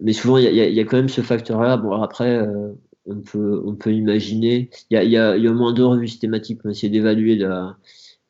[0.00, 1.76] mais souvent, il y, y a, quand même ce facteur-là.
[1.76, 2.72] Bon, après, euh,
[3.10, 4.70] on, peut, on peut imaginer.
[4.90, 7.76] Il y a, y, a, y a moins deux revues systématiques pour essayer d'évaluer la,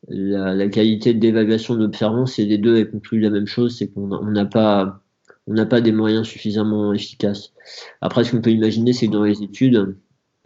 [0.07, 4.07] la, la, qualité d'évaluation d'observance et les deux elles concluent la même chose c'est qu'on
[4.07, 5.01] n'a pas
[5.47, 7.53] on n'a pas des moyens suffisamment efficaces.
[7.99, 9.95] Après, ce qu'on peut imaginer, c'est que dans les études,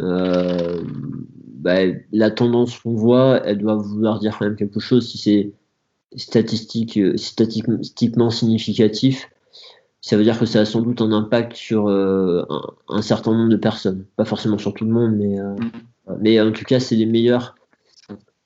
[0.01, 0.81] euh,
[1.65, 1.79] bah,
[2.11, 5.09] la tendance qu'on voit, elle doit vouloir dire quand même quelque chose.
[5.09, 5.53] Si c'est
[6.15, 9.29] statistique, statistiquement significatif,
[10.05, 12.45] ça veut dire que ça a sans doute un impact sur euh,
[12.89, 14.05] un, certain nombre de personnes.
[14.15, 16.17] Pas forcément sur tout le monde, mais, euh, mm-hmm.
[16.21, 17.55] mais en tout cas, c'est les meilleurs.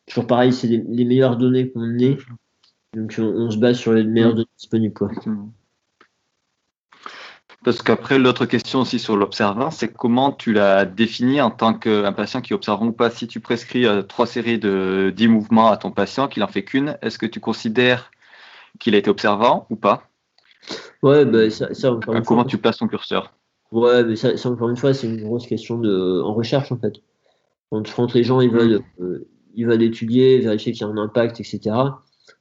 [0.07, 2.17] Toujours pareil, c'est les, meilleures données qu'on ait.
[2.95, 4.35] Donc on, se base sur les meilleures mm-hmm.
[4.35, 4.93] données disponibles.
[4.93, 5.09] Quoi.
[7.65, 12.13] Parce qu'après, l'autre question aussi sur l'observance, c'est comment tu l'as défini en tant qu'un
[12.13, 13.09] patient qui observe ou pas?
[13.09, 16.63] Si tu prescris euh, trois séries de 10 mouvements à ton patient, qu'il en fait
[16.63, 18.11] qu'une, est-ce que tu considères
[18.79, 20.08] qu'il a été observant ou pas?
[21.01, 21.69] Ouais, ben ça,
[22.25, 23.33] Comment tu places ton curseur
[23.71, 26.93] Ouais, mais ça, encore une fois, c'est une grosse question de, en recherche en fait.
[27.71, 30.97] Quand, quand les gens ils veulent, euh, ils veulent étudier, vérifier qu'il y a un
[30.97, 31.75] impact, etc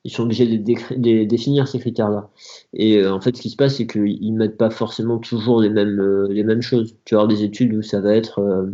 [0.05, 2.31] ils sont obligés de, définir ces critères-là.
[2.73, 5.61] Et euh, en fait, ce qui se passe, c'est qu'ils ne mettent pas forcément toujours
[5.61, 6.97] les mêmes, euh, les mêmes choses.
[7.05, 8.69] Tu vas avoir des études où ça va être,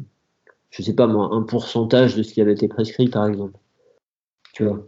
[0.70, 3.59] je sais pas moi, un pourcentage de ce qui avait été prescrit, par exemple.
[4.55, 4.87] Tu vois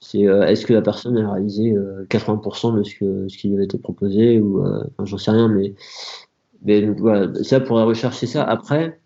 [0.00, 1.74] C'est est-ce que la personne a réalisé
[2.08, 4.64] 80% de ce, que, ce qui lui avait été proposé ou
[5.04, 5.74] j'en sais rien, mais,
[6.64, 8.42] mais voilà, ça pourrait rechercher ça.
[8.42, 8.98] Après,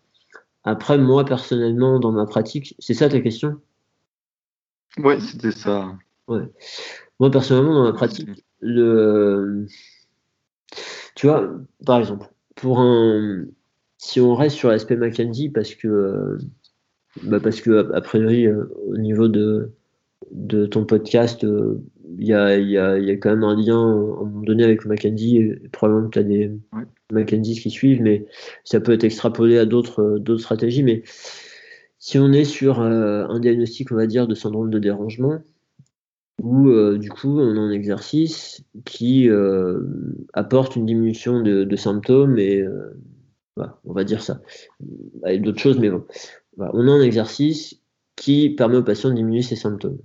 [0.63, 3.61] après, moi personnellement, dans ma pratique, c'est ça ta question?
[4.99, 5.97] Oui, c'était ça.
[6.27, 6.43] Ouais.
[7.21, 9.67] Moi, personnellement, dans ma pratique, le...
[11.15, 11.51] tu vois,
[11.85, 13.45] par exemple, pour un...
[13.99, 16.39] si on reste sur l'aspect Mackenzie, parce que,
[17.23, 19.73] bah parce que a priori, euh, au niveau de,
[20.31, 21.83] de ton podcast, euh,
[22.19, 24.65] il y, a, y, a, y, a, quand même un lien à un moment donné
[24.65, 26.51] avec Mackenzie, et probablement que tu as des
[27.13, 27.27] ouais.
[27.27, 28.27] qui suivent, mais
[28.65, 30.83] ça peut être extrapolé à d'autres stratégies.
[30.83, 31.03] Mais
[31.99, 35.41] si on est sur euh, un diagnostic, on va dire, de syndrome de dérangement,
[36.43, 39.81] où euh, du coup on a un exercice qui euh,
[40.33, 42.99] apporte une diminution de, symptômes et euh,
[43.85, 44.41] on va dire ça.
[45.23, 46.05] Avec d'autres choses, mais bon.
[46.59, 47.81] On a un exercice
[48.17, 49.99] qui permet au patient de diminuer ses symptômes.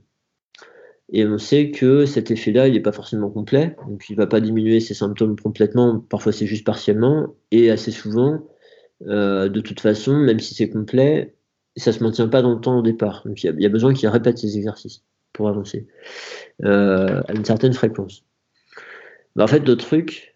[1.13, 4.27] Et on sait que cet effet-là, il n'est pas forcément complet, donc il ne va
[4.27, 8.47] pas diminuer ses symptômes complètement, parfois c'est juste partiellement, et assez souvent,
[9.01, 11.35] de toute façon, même si c'est complet,
[11.77, 13.23] ça ne se maintient pas dans le temps au départ.
[13.25, 15.87] Donc il y, a besoin qu'il répète ces exercices pour avancer
[16.63, 18.25] euh, à une certaine fréquence.
[19.37, 20.35] en fait, le truc,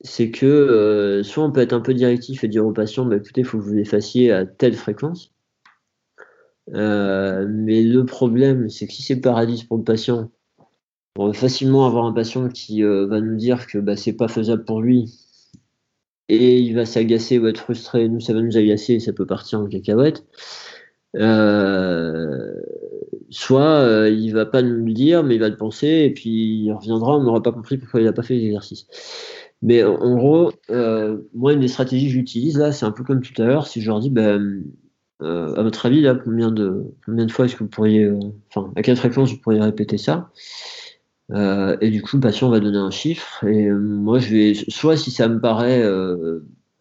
[0.00, 3.16] c'est que euh, soit on peut être un peu directif et dire au patient, bah,
[3.16, 5.32] écoutez, il faut que vous l'effaciez à telle fréquence.
[6.74, 10.30] Euh, mais le problème, c'est que si c'est paradis pour le patient,
[11.18, 14.64] on va facilement avoir un patient qui va nous dire que bah, c'est pas faisable
[14.64, 15.12] pour lui
[16.32, 18.08] et il va s'agacer ou être frustré.
[18.08, 20.24] Nous, ça va nous agacer et ça peut partir en cacahuète.
[21.16, 22.54] Euh,
[23.28, 26.64] soit euh, il va pas nous le dire, mais il va le penser, et puis
[26.64, 28.86] il reviendra, on n'aura pas compris pourquoi il n'a pas fait l'exercice.
[29.60, 33.20] Mais en gros, euh, moi, une des stratégies que j'utilise là, c'est un peu comme
[33.20, 34.64] tout à l'heure, si je leur dis, ben,
[35.22, 38.18] euh, à votre avis, là, combien de, combien de fois est-ce que vous pourriez, euh,
[38.48, 40.30] enfin, à quelle fréquence vous pourriez répéter ça?
[41.80, 45.10] Et du coup, le patient va donner un chiffre, et moi, je vais, soit si
[45.10, 45.82] ça me paraît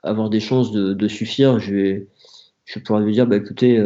[0.04, 2.08] avoir des chances de, suffire, je vais,
[2.66, 3.82] je pourrais lui dire, bah, écoutez,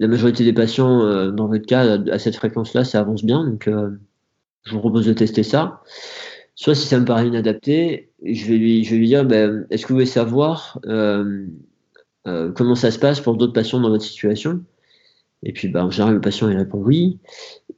[0.00, 4.72] la majorité des patients, dans votre cas, à cette fréquence-là, ça avance bien, donc je
[4.72, 5.82] vous propose de tester ça.
[6.54, 9.82] Soit si ça me paraît inadapté, je vais lui, je vais lui dire, ben, est-ce
[9.82, 10.80] que vous voulez savoir
[12.26, 14.64] euh, euh, comment ça se passe pour d'autres patients dans votre situation?
[15.42, 17.18] Et puis, ben, en général, le patient répond oui.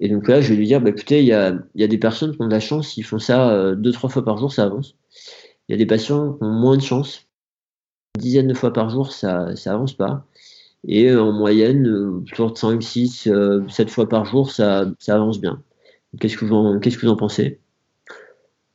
[0.00, 2.42] Et donc là, je vais lui dire, ben, écoutez, il y a, des personnes qui
[2.42, 4.96] ont de la chance, ils font ça euh, deux, trois fois par jour, ça avance.
[5.68, 7.26] Il y a des patients qui ont moins de chance.
[8.16, 10.26] Une dizaine de fois par jour, ça, avance pas.
[10.84, 13.28] Et en moyenne, autour de 5, 6,
[13.68, 15.62] 7 fois par jour, ça, avance bien.
[16.20, 17.60] Qu'est-ce que vous en pensez?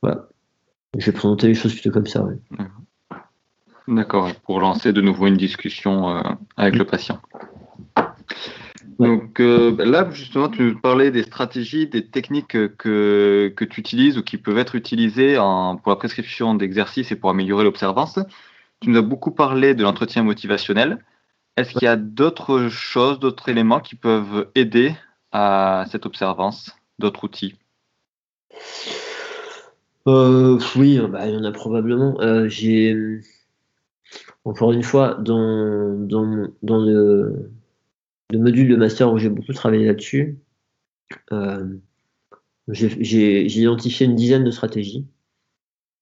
[0.02, 0.28] Voilà.
[0.98, 2.28] Je vais présenter les choses plutôt comme ça.
[3.88, 6.22] D'accord, pour lancer de nouveau une discussion euh,
[6.56, 7.20] avec le patient.
[8.98, 14.18] Donc euh, là, justement, tu nous parlais des stratégies, des techniques que, que tu utilises
[14.18, 18.20] ou qui peuvent être utilisées pour la prescription d'exercices et pour améliorer l'observance.
[18.80, 21.04] Tu nous as beaucoup parlé de l'entretien motivationnel.
[21.56, 24.94] Est-ce qu'il y a d'autres choses, d'autres éléments qui peuvent aider
[25.32, 27.56] à cette observance d'autres outils?
[30.06, 32.16] Euh, Oui, bah, il y en a probablement.
[32.48, 33.20] J'ai
[34.44, 37.50] encore une fois dans, dans, dans le,
[38.32, 40.38] module de master où j'ai beaucoup travaillé là-dessus.
[41.32, 41.66] Euh,
[42.68, 45.06] j'ai identifié une dizaine de stratégies.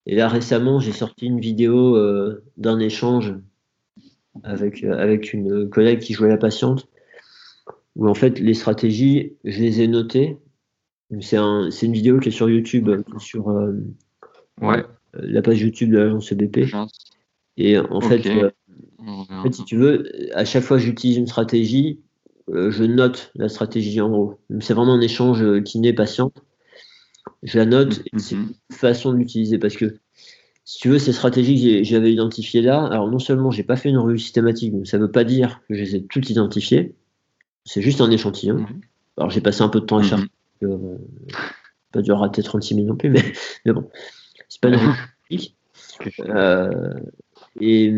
[0.07, 1.98] Et là récemment, j'ai sorti une vidéo
[2.57, 3.35] d'un échange
[4.44, 6.88] avec, avec une collègue qui jouait la patiente,
[7.96, 10.38] où en fait les stratégies, je les ai notées
[11.20, 13.72] c'est un, une vidéo qui est sur YouTube, sur euh,
[14.61, 14.85] ouais.
[15.14, 16.66] la page YouTube de l'agence EBP.
[17.56, 18.50] Et en fait, euh,
[18.98, 22.00] en fait, si tu veux, à chaque fois que j'utilise une stratégie,
[22.50, 24.40] euh, je note la stratégie en gros.
[24.60, 26.32] C'est vraiment un échange kiné-patient.
[27.42, 29.98] Je la note et c'est une façon de l'utiliser parce que
[30.64, 33.88] si tu veux, ces stratégies que j'avais identifiées là, alors non seulement j'ai pas fait
[33.88, 36.94] une revue systématique, donc ça veut pas dire que je les ai toutes identifiées,
[37.64, 38.66] c'est juste un échantillon.
[39.16, 40.28] Alors j'ai passé un peu de temps à chercher
[40.62, 40.98] euh,
[41.92, 43.22] pas dû rater 36 000 non plus, mais,
[43.64, 43.90] mais bon,
[44.48, 44.78] c'est pas une
[46.20, 46.94] euh,
[47.58, 47.92] et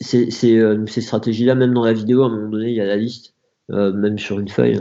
[0.00, 2.86] c'est, euh, ces stratégies-là, même dans la vidéo, à un moment donné, il y a
[2.86, 3.34] la liste,
[3.70, 4.80] euh, même sur une feuille.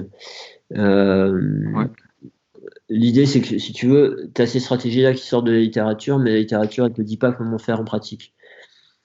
[2.89, 6.17] L'idée, c'est que si tu veux, tu as ces stratégies-là qui sortent de la littérature,
[6.17, 8.33] mais la littérature, elle te dit pas comment faire en pratique.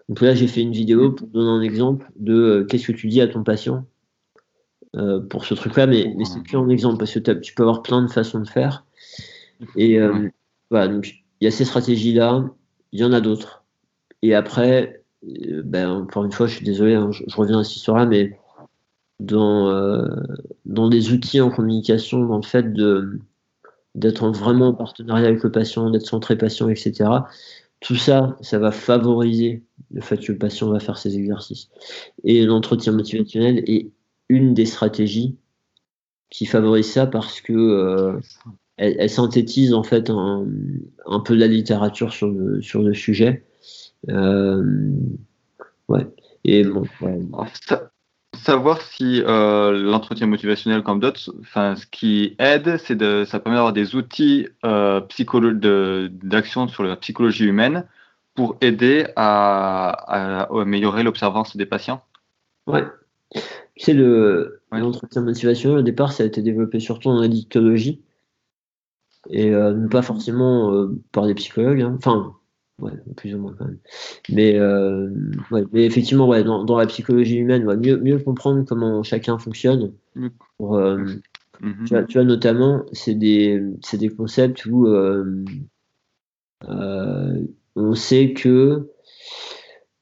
[0.08, 3.20] Donc là, j'ai fait une vidéo pour donner un exemple de qu'est-ce que tu dis
[3.20, 3.86] à ton patient
[4.96, 8.02] euh, pour ce truc-là, mais, mais c'est qu'un exemple parce que tu peux avoir plein
[8.02, 8.84] de façons de faire.
[9.76, 10.28] Et euh,
[10.70, 12.44] voilà, donc il y a ces stratégies-là,
[12.92, 13.63] il y en a d'autres.
[14.24, 17.76] Et après, euh, ben, encore une fois, je suis désolé, hein, je, reviens à cette
[17.76, 18.38] histoire-là, mais
[19.20, 20.02] dans,
[20.64, 23.20] dans des outils en communication, dans le fait de
[23.94, 27.10] d'être vraiment en partenariat avec le patient, d'être centré patient, etc.
[27.80, 31.68] Tout ça, ça va favoriser le fait que le patient va faire ses exercices.
[32.24, 33.90] Et l'entretien motivationnel est
[34.28, 35.36] une des stratégies
[36.30, 38.18] qui favorise ça parce que euh,
[38.76, 40.46] elle, synthétise en fait un,
[41.24, 43.44] peu de la littérature sur le, sur le sujet.
[44.10, 44.62] Euh,
[45.88, 46.06] ouais.
[46.44, 46.84] Et bon,
[48.34, 53.56] Savoir si euh, l'entretien motivationnel comme d'autres, enfin, ce qui aide, c'est de, ça permet
[53.56, 57.86] d'avoir des outils d'action sur la psychologie humaine
[58.34, 62.02] pour aider à, à améliorer l'observance des patients.
[62.66, 62.84] Ouais,
[63.34, 63.40] tu
[63.76, 68.02] sais, le, l'entretien motivationnel, au départ, ça a été développé surtout en addictologie.
[69.30, 71.82] Et euh, pas forcément euh, par des psychologues.
[71.82, 71.94] Hein.
[71.96, 72.36] Enfin,
[72.80, 73.78] ouais, plus ou moins quand même.
[74.30, 75.10] Mais, euh,
[75.50, 79.92] ouais, mais effectivement, ouais, dans, dans, la psychologie humaine, mieux, mieux comprendre comment chacun fonctionne.
[80.58, 81.84] Pour, mm-hmm.
[81.86, 84.86] tu, vois, tu, vois, notamment, c'est des, c'est des concepts où
[87.76, 88.90] on sait que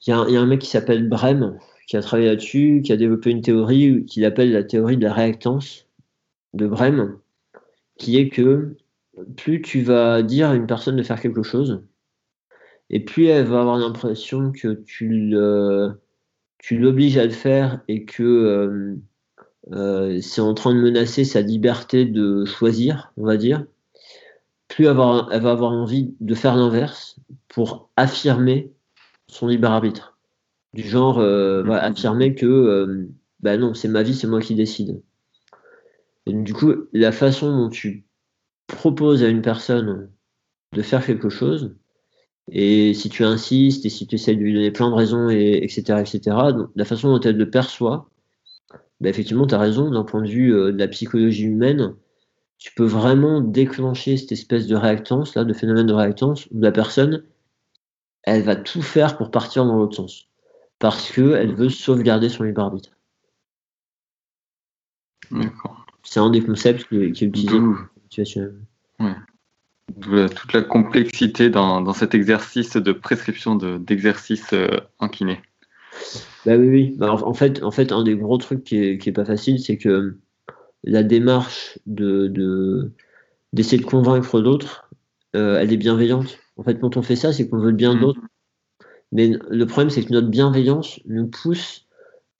[0.06, 2.96] il y, y, a un mec qui s'appelle Brem, qui a travaillé là-dessus, qui a
[2.96, 5.86] développé une théorie qu'il appelle la théorie de la réactance
[6.54, 7.18] de Brême,
[7.98, 8.76] qui est que
[9.36, 11.82] plus tu vas dire à une personne de faire quelque chose,
[12.92, 15.30] et plus elle va avoir l'impression que tu
[16.70, 18.96] l'obliges à le faire et que euh,
[19.72, 23.64] euh, c'est en train de menacer sa liberté de choisir, on va dire,
[24.68, 27.16] plus elle va avoir envie de faire l'inverse
[27.48, 28.72] pour affirmer
[29.26, 30.12] son libre arbitre
[30.72, 33.08] du genre euh, affirmer que euh,
[33.40, 35.02] bah non, c'est ma vie, c'est moi qui décide.
[36.26, 38.06] Et du coup, la façon dont tu
[38.68, 40.10] proposes à une personne
[40.72, 41.74] de faire quelque chose,
[42.50, 45.60] et si tu insistes et si tu essaies de lui donner plein de raisons, et,
[45.62, 48.08] etc., etc., donc, la façon dont elle le perçoit,
[49.00, 51.94] bah effectivement, tu as raison, d'un point de vue euh, de la psychologie humaine,
[52.58, 56.72] tu peux vraiment déclencher cette espèce de réactance, là, de phénomène de réactance, où la
[56.72, 57.24] personne,
[58.22, 60.28] elle va tout faire pour partir dans l'autre sens.
[60.78, 62.90] Parce qu'elle veut sauvegarder son libre arbitre.
[66.04, 67.58] C'est un des concepts qui, est utilisé
[70.00, 75.40] toute la complexité dans, cet exercice de prescription d'exercice euh, en kiné.
[76.46, 76.94] Bah oui, oui.
[76.96, 80.18] Bah, en, fait, en fait, un des gros trucs qui est, pas facile, c'est que
[80.84, 82.90] la démarche de
[83.52, 84.88] d'essayer de, convaincre l'autre,
[85.36, 86.38] euh, elle est bienveillante.
[86.56, 88.20] En fait, quand on fait ça, c'est qu'on veut le bien de l'autre.
[89.12, 91.86] Mais le problème, c'est que notre bienveillance nous pousse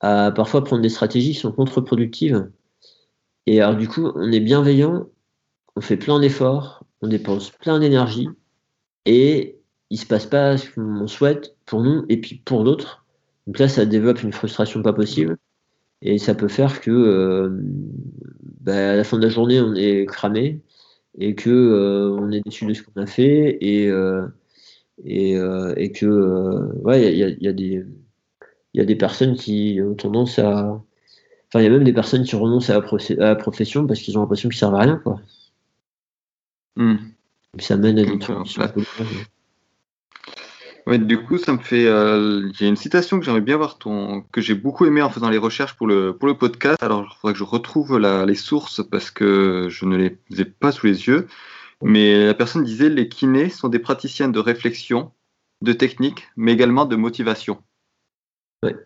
[0.01, 2.51] à parfois prendre des stratégies qui sont contre-productives.
[3.47, 5.07] Et alors, du coup, on est bienveillant,
[5.77, 8.29] on fait plein d'efforts, on dépense plein d'énergie,
[9.07, 9.59] et
[9.91, 13.05] il se passe pas ce qu'on souhaite pour nous et puis pour d'autres.
[13.47, 15.37] Donc là, ça développe une frustration pas possible.
[16.01, 17.51] Et ça peut faire que euh,
[18.61, 20.61] bah, à la fin de la journée, on est cramé
[21.19, 24.27] et que euh, on est déçu de ce qu'on a fait et, euh,
[25.05, 25.33] et,
[25.77, 27.85] et, que ouais, il y a, des
[28.75, 30.83] il y a des personnes qui ont tendance à
[31.49, 32.81] enfin il y a même des personnes qui renoncent à
[33.19, 35.21] la, profession parce qu'ils ont l'impression qu'ils servent à rien quoi.
[36.77, 36.97] Hmm.
[37.59, 38.37] ça mène à des trucs
[40.87, 41.87] Ouais, du coup, ça me fait.
[41.87, 45.31] Euh, j'ai une citation que j'aimerais bien voir ton, que j'ai beaucoup aimé en faisant
[45.31, 46.83] les recherches pour le pour le podcast.
[46.83, 50.73] Alors, il faudrait que je retrouve les sources parce que je ne les ai pas
[50.73, 51.29] sous les yeux.
[51.83, 55.13] Mais la personne disait les kinés sont des praticiens de réflexion,
[55.63, 57.63] de technique, mais également de motivation.
[58.63, 58.77] Ouais.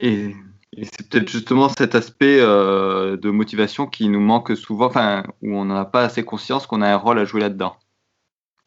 [0.00, 0.34] Et,
[0.76, 5.64] c'est peut-être justement cet aspect euh, de motivation qui nous manque souvent, enfin, où on
[5.64, 7.76] n'a pas assez conscience qu'on a un rôle à jouer là-dedans.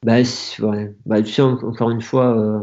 [0.03, 0.17] Bah,
[1.05, 2.59] bah, tu sais, encore une fois, euh,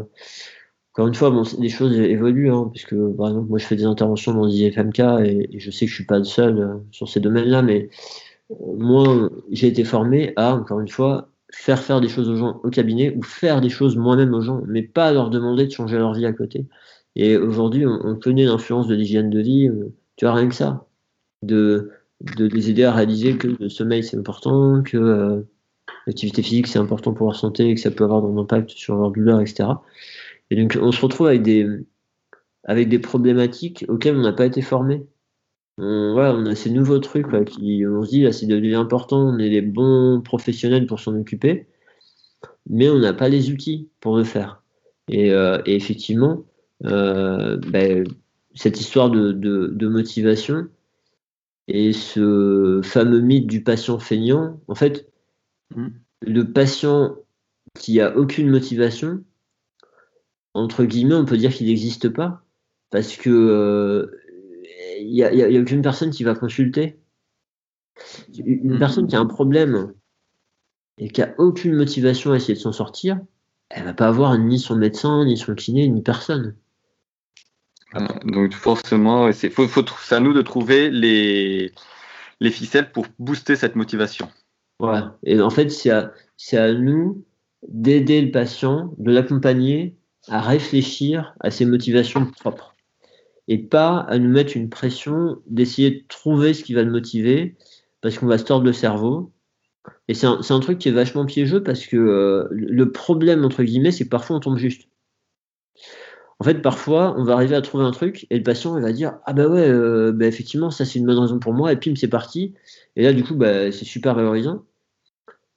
[0.93, 4.33] encore une fois, les choses évoluent, hein, puisque par exemple, moi je fais des interventions
[4.33, 7.07] dans des IFMK et, et je sais que je suis pas le seul euh, sur
[7.07, 7.89] ces domaines-là, mais
[8.77, 12.69] moi j'ai été formé à, encore une fois, faire faire des choses aux gens au
[12.69, 16.13] cabinet ou faire des choses moi-même aux gens, mais pas leur demander de changer leur
[16.13, 16.67] vie à côté.
[17.15, 19.69] Et aujourd'hui, on, connaît l'influence de l'hygiène de vie,
[20.15, 20.87] tu vois, rien que ça,
[21.41, 21.91] de,
[22.21, 25.45] de les aider à réaliser que le sommeil c'est important, que
[26.07, 28.95] l'activité physique c'est important pour leur santé et que ça peut avoir un impact sur
[28.95, 29.69] leur douleur, etc.
[30.49, 31.67] Et donc on se retrouve avec des,
[32.63, 35.05] avec des problématiques auxquelles on n'a pas été formé.
[35.77, 39.39] On, on a ces nouveaux trucs qui, on se dit là c'est devenu important, on
[39.39, 41.67] est les bons professionnels pour s'en occuper,
[42.69, 44.61] mais on n'a pas les outils pour le faire.
[45.07, 46.48] Et, euh, effectivement, euh,
[46.81, 48.03] ben,
[48.55, 50.67] cette histoire de, de, motivation
[51.67, 55.09] et ce fameux mythe du patient feignant, en fait,
[55.75, 55.87] Mm.
[56.21, 57.15] Le patient
[57.77, 59.23] qui a aucune motivation,
[60.53, 62.43] entre guillemets, on peut dire qu'il n'existe pas,
[62.89, 64.11] parce que
[64.99, 66.99] il euh, n'y a, aucune personne qui va consulter.
[68.37, 68.79] Une mm.
[68.79, 69.93] personne qui a un problème
[70.97, 73.19] et qui a aucune motivation à essayer de s'en sortir,
[73.69, 76.55] elle va pas avoir ni son médecin, ni son kiné, ni personne.
[78.23, 79.67] Donc forcément, c'est faut,
[80.11, 81.71] à nous de trouver les,
[82.39, 84.29] les ficelles pour booster cette motivation.
[84.79, 85.17] Voilà.
[85.23, 86.11] Et en fait, c'est à,
[86.53, 87.23] à nous
[87.67, 89.97] d'aider le patient, de l'accompagner
[90.27, 92.75] à réfléchir à ses motivations propres.
[93.47, 97.55] Et pas à nous mettre une pression d'essayer de trouver ce qui va le motiver,
[98.01, 99.31] parce qu'on va se tordre le cerveau.
[100.07, 103.63] Et c'est un, un, truc qui est vachement piégeux parce que euh, le problème, entre
[103.63, 104.88] guillemets, c'est que parfois on tombe juste.
[106.39, 108.93] En fait, parfois, on va arriver à trouver un truc et le patient il va
[108.93, 111.75] dire Ah bah ouais, euh, bah effectivement, ça c'est une bonne raison pour moi, et
[111.75, 112.53] puis c'est parti.
[112.95, 114.63] Et là, du coup, bah, c'est super valorisant.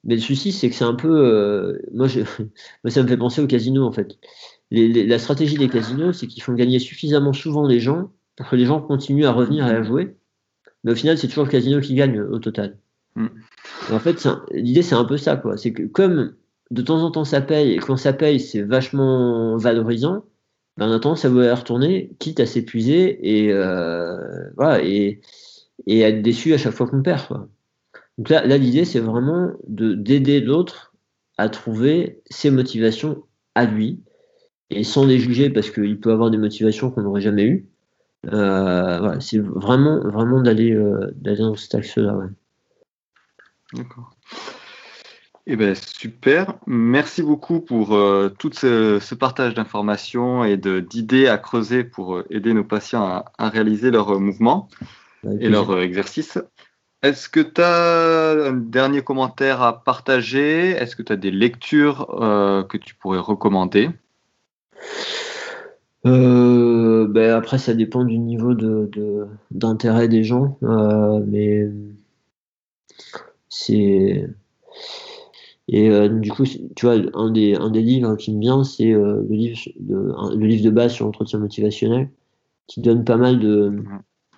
[0.03, 1.07] Mais le souci, c'est que c'est un peu.
[1.09, 2.19] Euh, moi, je,
[2.83, 4.17] moi, ça me fait penser au casino, en fait.
[4.71, 8.65] la stratégie des casinos, c'est qu'ils font gagner suffisamment souvent les gens pour que les
[8.65, 10.17] gens continuent à revenir et à jouer.
[10.83, 12.77] Mais au final, c'est toujours le casino qui gagne au total.
[13.15, 13.27] Mm.
[13.91, 15.55] En fait, l'idée, c'est un peu ça, quoi.
[15.55, 16.35] C'est que comme
[16.71, 20.25] de temps en temps ça paye, et quand ça paye, c'est vachement valorisant,
[20.77, 25.21] ben, on a tendance à retourner, quitte à s'épuiser et, euh, voilà, et,
[25.85, 27.27] et être déçu à chaque fois qu'on perd.
[27.27, 27.47] Quoi.
[28.17, 30.93] Donc là, l'idée, c'est vraiment de, d'aider l'autre
[31.37, 33.23] à trouver ses motivations
[33.55, 34.01] à lui,
[34.69, 37.67] et sans les juger parce qu'il peut avoir des motivations qu'on n'aurait jamais eues.
[38.27, 42.15] Euh, voilà, c'est vraiment, vraiment d'aller, euh, d'aller dans cet axe-là.
[42.15, 42.27] Ouais.
[43.73, 44.15] D'accord.
[45.45, 46.55] Eh ben, super.
[46.67, 52.53] Merci beaucoup pour euh, tout ce, partage d'informations et d'idées à creuser pour euh, aider
[52.53, 54.69] nos patients à, à réaliser leurs mouvements
[55.39, 56.39] et leurs exercices.
[57.03, 60.69] Est-ce que tu as un dernier commentaire à partager?
[60.69, 63.89] Est-ce que tu as des lectures euh, que tu pourrais recommander?
[66.05, 68.53] Euh, ben Après, ça dépend du niveau
[69.51, 70.57] d'intérêt de, des gens.
[70.63, 71.67] Euh, mais
[73.49, 74.29] c'est.
[75.69, 79.25] Et du coup, tu vois, un des, un des livres qui me vient, c'est le,
[79.29, 82.09] livre de, le livre de base sur l'entretien motivationnel,
[82.67, 83.81] qui donne pas mal de.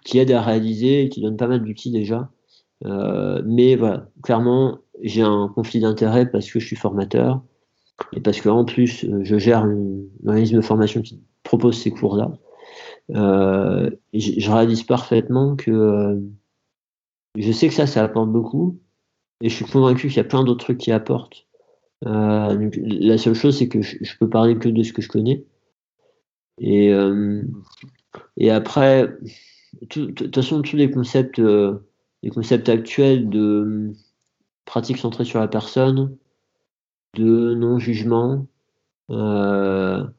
[0.04, 2.30] qui aide à réaliser, qui donne pas mal d'outils déjà.
[2.84, 7.42] mais voilà, clairement, j'ai un conflit d'intérêt parce que je suis formateur
[8.14, 9.66] et parce que en plus je gère
[10.24, 12.32] l'organisme de formation qui propose ces cours-là.
[13.12, 16.20] Euh, je, réalise parfaitement que euh,
[17.36, 18.80] je sais que ça, ça apporte beaucoup,
[19.42, 21.46] et je suis convaincu qu'il y a plein d'autres trucs qui apportent.
[22.06, 25.46] Euh, la seule chose, c'est que je, peux parler que de ce que je connais.
[26.58, 26.94] Et,
[28.38, 29.10] et après,
[29.82, 31.42] de toute façon, tous les concepts,
[32.24, 33.92] les concepts actuels de
[34.64, 36.16] pratique centrée sur la personne,
[37.16, 38.48] de non-jugement,
[39.10, 40.14] de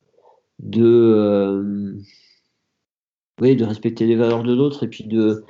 [3.41, 5.45] oui, de respecter les valeurs de l'autre et puis de,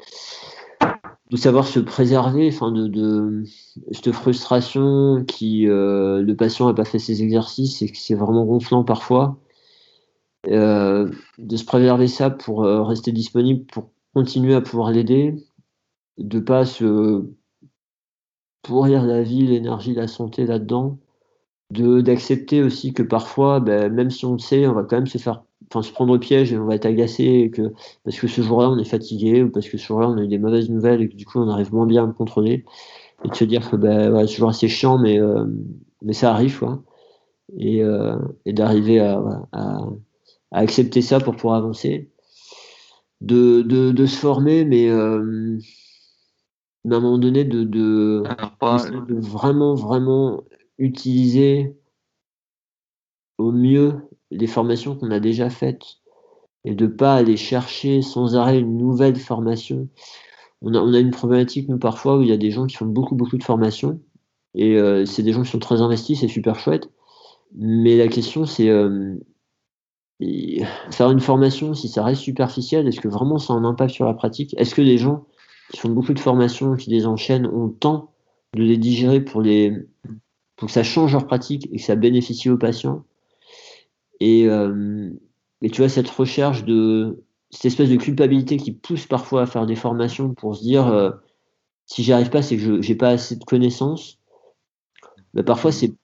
[1.31, 3.45] de savoir se préserver, enfin de, de
[3.91, 8.45] cette frustration qui euh, le patient n'a pas fait ses exercices et que c'est vraiment
[8.45, 9.39] gonflant parfois,
[10.49, 15.35] euh, de se préserver ça pour euh, rester disponible, pour continuer à pouvoir l'aider,
[16.19, 17.25] de pas se
[18.63, 20.99] pourrir la vie, l'énergie, la santé là-dedans,
[21.71, 25.07] de d'accepter aussi que parfois, ben, même si on le sait, on va quand même
[25.09, 27.73] se faire enfin, se prendre au piège et on va être agacé que,
[28.05, 30.29] parce que ce jour-là on est fatigué ou parce que ce jour-là on a eu
[30.29, 32.65] des mauvaises nouvelles et que du coup on arrive moins bien à me contrôler
[33.25, 35.45] et de se dire que ben, ce jour c'est chiant mais, euh,
[36.03, 36.83] mais ça arrive quoi.
[37.59, 39.19] Et, euh, et d'arriver à,
[39.53, 39.79] à,
[40.53, 42.11] à, accepter ça pour pouvoir avancer.
[43.23, 45.59] De, de, de se former mais, euh,
[46.85, 50.45] à un moment donné de, de, de vraiment vraiment
[50.79, 51.75] utiliser
[53.39, 55.99] au mieux les formations qu'on a déjà faites
[56.65, 59.89] et de pas aller chercher sans arrêt une nouvelle formation.
[60.63, 62.77] On a, on a une problématique, nous, parfois, où il y a des gens qui
[62.77, 64.01] font beaucoup, beaucoup de formations
[64.57, 66.91] et euh, c'est des gens qui sont très investis, c'est super chouette.
[67.55, 69.15] Mais la question, c'est euh,
[70.91, 74.07] faire une formation, si ça reste superficiel, est-ce que vraiment ça a un impact sur
[74.07, 74.55] la pratique?
[74.59, 75.27] Est-ce que les gens
[75.71, 78.13] qui font beaucoup de formations, qui les enchaînent, ont le temps
[78.55, 79.75] de les digérer pour, les,
[80.57, 83.05] pour que ça change leur pratique et que ça bénéficie aux patients?
[84.21, 85.11] Et, euh,
[85.63, 89.67] et tu vois, cette recherche de cette espèce de culpabilité qui pousse parfois à faire
[89.67, 91.11] des formations pour se dire euh,
[91.87, 94.19] si j'y arrive pas, c'est que je j'ai pas assez de connaissances.
[95.35, 95.95] Mais parfois, c'est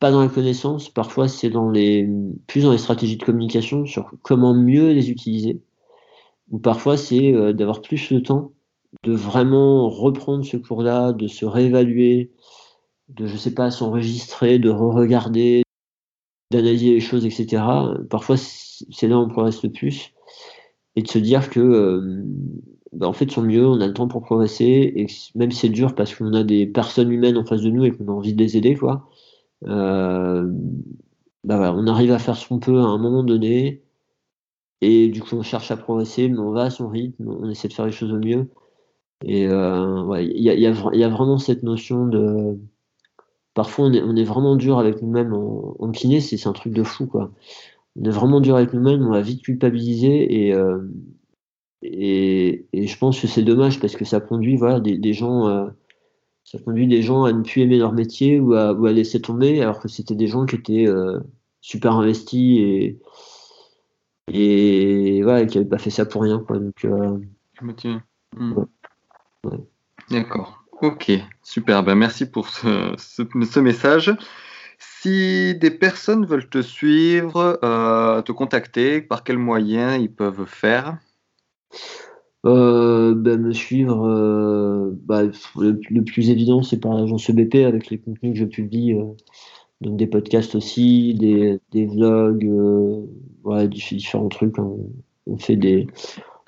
[0.00, 2.08] pas dans la connaissance, parfois c'est dans les
[2.46, 5.60] plus dans les stratégies de communication sur comment mieux les utiliser.
[6.50, 8.52] Ou parfois c'est euh, d'avoir plus le temps
[9.04, 12.32] de vraiment reprendre ce cours-là, de se réévaluer,
[13.10, 15.62] de je sais pas s'enregistrer, de re-regarder,
[16.50, 17.62] d'analyser les choses, etc.
[18.08, 20.12] Parfois, c'est là où on progresse le plus.
[20.96, 22.24] Et de se dire que, euh,
[22.92, 25.68] bah, en fait, son mieux, on a le temps pour progresser, et même si c'est
[25.68, 28.34] dur parce qu'on a des personnes humaines en face de nous et qu'on a envie
[28.34, 29.08] de les aider, quoi,
[29.66, 30.50] euh,
[31.44, 33.82] bah voilà, on arrive à faire ce qu'on peut à un moment donné,
[34.80, 37.68] et du coup, on cherche à progresser, mais on va à son rythme, on essaie
[37.68, 38.48] de faire les choses au mieux.
[39.24, 40.66] Et euh, ouais, il a, y
[41.04, 42.58] a vraiment cette notion de
[43.54, 47.30] parfois on est, vraiment dur avec nous-mêmes en, kiné, c'est un truc de fou quoi.
[47.96, 50.80] On est vraiment dur avec nous-mêmes, on va vite culpabiliser et, euh,
[51.82, 55.66] et, je pense que c'est dommage parce que ça conduit voilà, des, gens euh,
[56.44, 59.20] ça conduit des gens à ne plus aimer leur métier ou à, ou à laisser
[59.20, 61.18] tomber alors que c'était des gens qui étaient euh,
[61.60, 62.98] super investis et,
[64.32, 66.58] et voilà, qui n'avaient pas fait ça pour rien quoi.
[66.58, 66.86] Donc,
[68.36, 68.64] hmm.
[70.10, 70.59] D'accord.
[70.82, 71.12] Ok,
[71.42, 71.82] super.
[71.82, 74.16] Ben merci pour ce, message.
[74.78, 80.96] Si des personnes veulent te suivre, euh, te contacter, par quels moyens ils peuvent faire?
[82.46, 85.24] Euh, ben, Me suivre, euh, bah,
[85.58, 88.94] le, plus évident, c'est par l'agence EBP avec les contenus que je publie,
[89.82, 92.50] donc des podcasts aussi, des, vlogs,
[93.44, 94.56] ouais, différents trucs.
[94.58, 95.88] on fait des,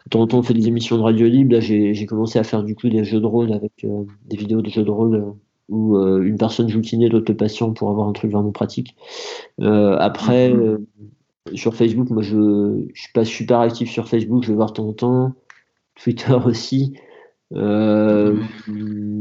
[0.07, 1.53] de temps en temps, on fait des émissions de radio libre.
[1.53, 4.63] Là, j'ai commencé à faire du coup des jeux de rôle avec euh, des vidéos
[4.63, 5.31] de jeux de rôle euh,
[5.69, 8.97] où euh, une personne joue kiné, l'autre le patient pour avoir un truc vraiment pratique.
[9.61, 10.85] après, mhm.
[11.55, 14.43] sur Facebook, moi, je, ne suis pas super actif sur Facebook.
[14.43, 15.33] Je vais voir de temps en temps.
[15.95, 16.95] Twitter aussi.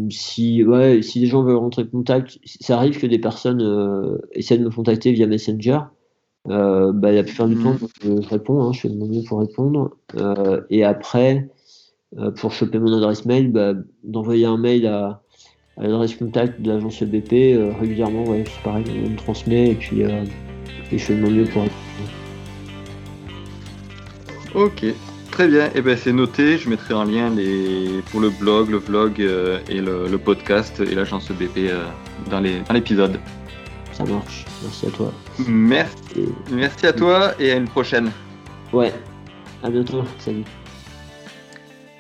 [0.10, 4.58] Si, ouais, si les gens veulent rentrer en contact, ça arrive que des personnes essaient
[4.58, 5.80] de me contacter via Messenger.
[6.50, 7.88] Euh, bah, la plupart du temps, mm.
[8.04, 9.92] je, réponds, hein, je fais de mon mieux pour répondre.
[10.16, 11.50] Euh, et après,
[12.18, 13.74] euh, pour choper mon adresse mail, bah,
[14.04, 15.22] d'envoyer un mail à,
[15.78, 19.76] à l'adresse contact de l'agence BP euh, régulièrement, ouais, c'est pareil, on me transmet et
[19.76, 21.78] puis et je fais de mon mieux pour répondre.
[24.54, 24.86] Ok,
[25.32, 28.02] Très bien, et eh ben c'est noté, je mettrai en lien les...
[28.12, 29.20] pour le blog, le vlog
[29.70, 31.86] et le, podcast et l'agence BP euh,
[32.30, 33.18] dans l'épisode.
[34.06, 35.14] Ça marche, merci à toi.
[35.48, 38.12] Merci, merci à toi et à une prochaine.
[38.74, 38.92] Ouais,
[39.62, 40.44] à bientôt, salut.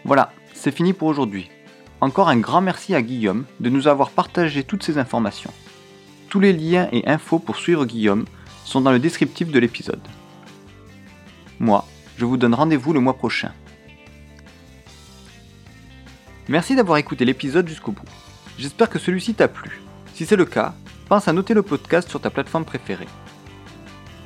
[0.03, 1.51] Voilà, c'est fini pour aujourd'hui.
[1.99, 5.53] Encore un grand merci à Guillaume de nous avoir partagé toutes ces informations.
[6.29, 8.25] Tous les liens et infos pour suivre Guillaume
[8.65, 10.01] sont dans le descriptif de l'épisode.
[11.59, 11.85] Moi,
[12.17, 13.51] je vous donne rendez-vous le mois prochain.
[16.47, 18.09] Merci d'avoir écouté l'épisode jusqu'au bout.
[18.57, 19.81] J'espère que celui-ci t'a plu.
[20.15, 20.73] Si c'est le cas,
[21.11, 23.09] pense à noter le podcast sur ta plateforme préférée.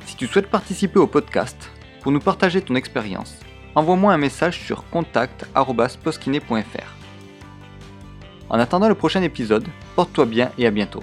[0.06, 1.68] Si tu souhaites participer au podcast,
[2.00, 3.40] pour nous partager ton expérience,
[3.74, 6.94] envoie-moi un message sur contact.poskiné.fr.
[8.48, 9.66] En attendant le prochain épisode,
[9.96, 11.02] porte-toi bien et à bientôt.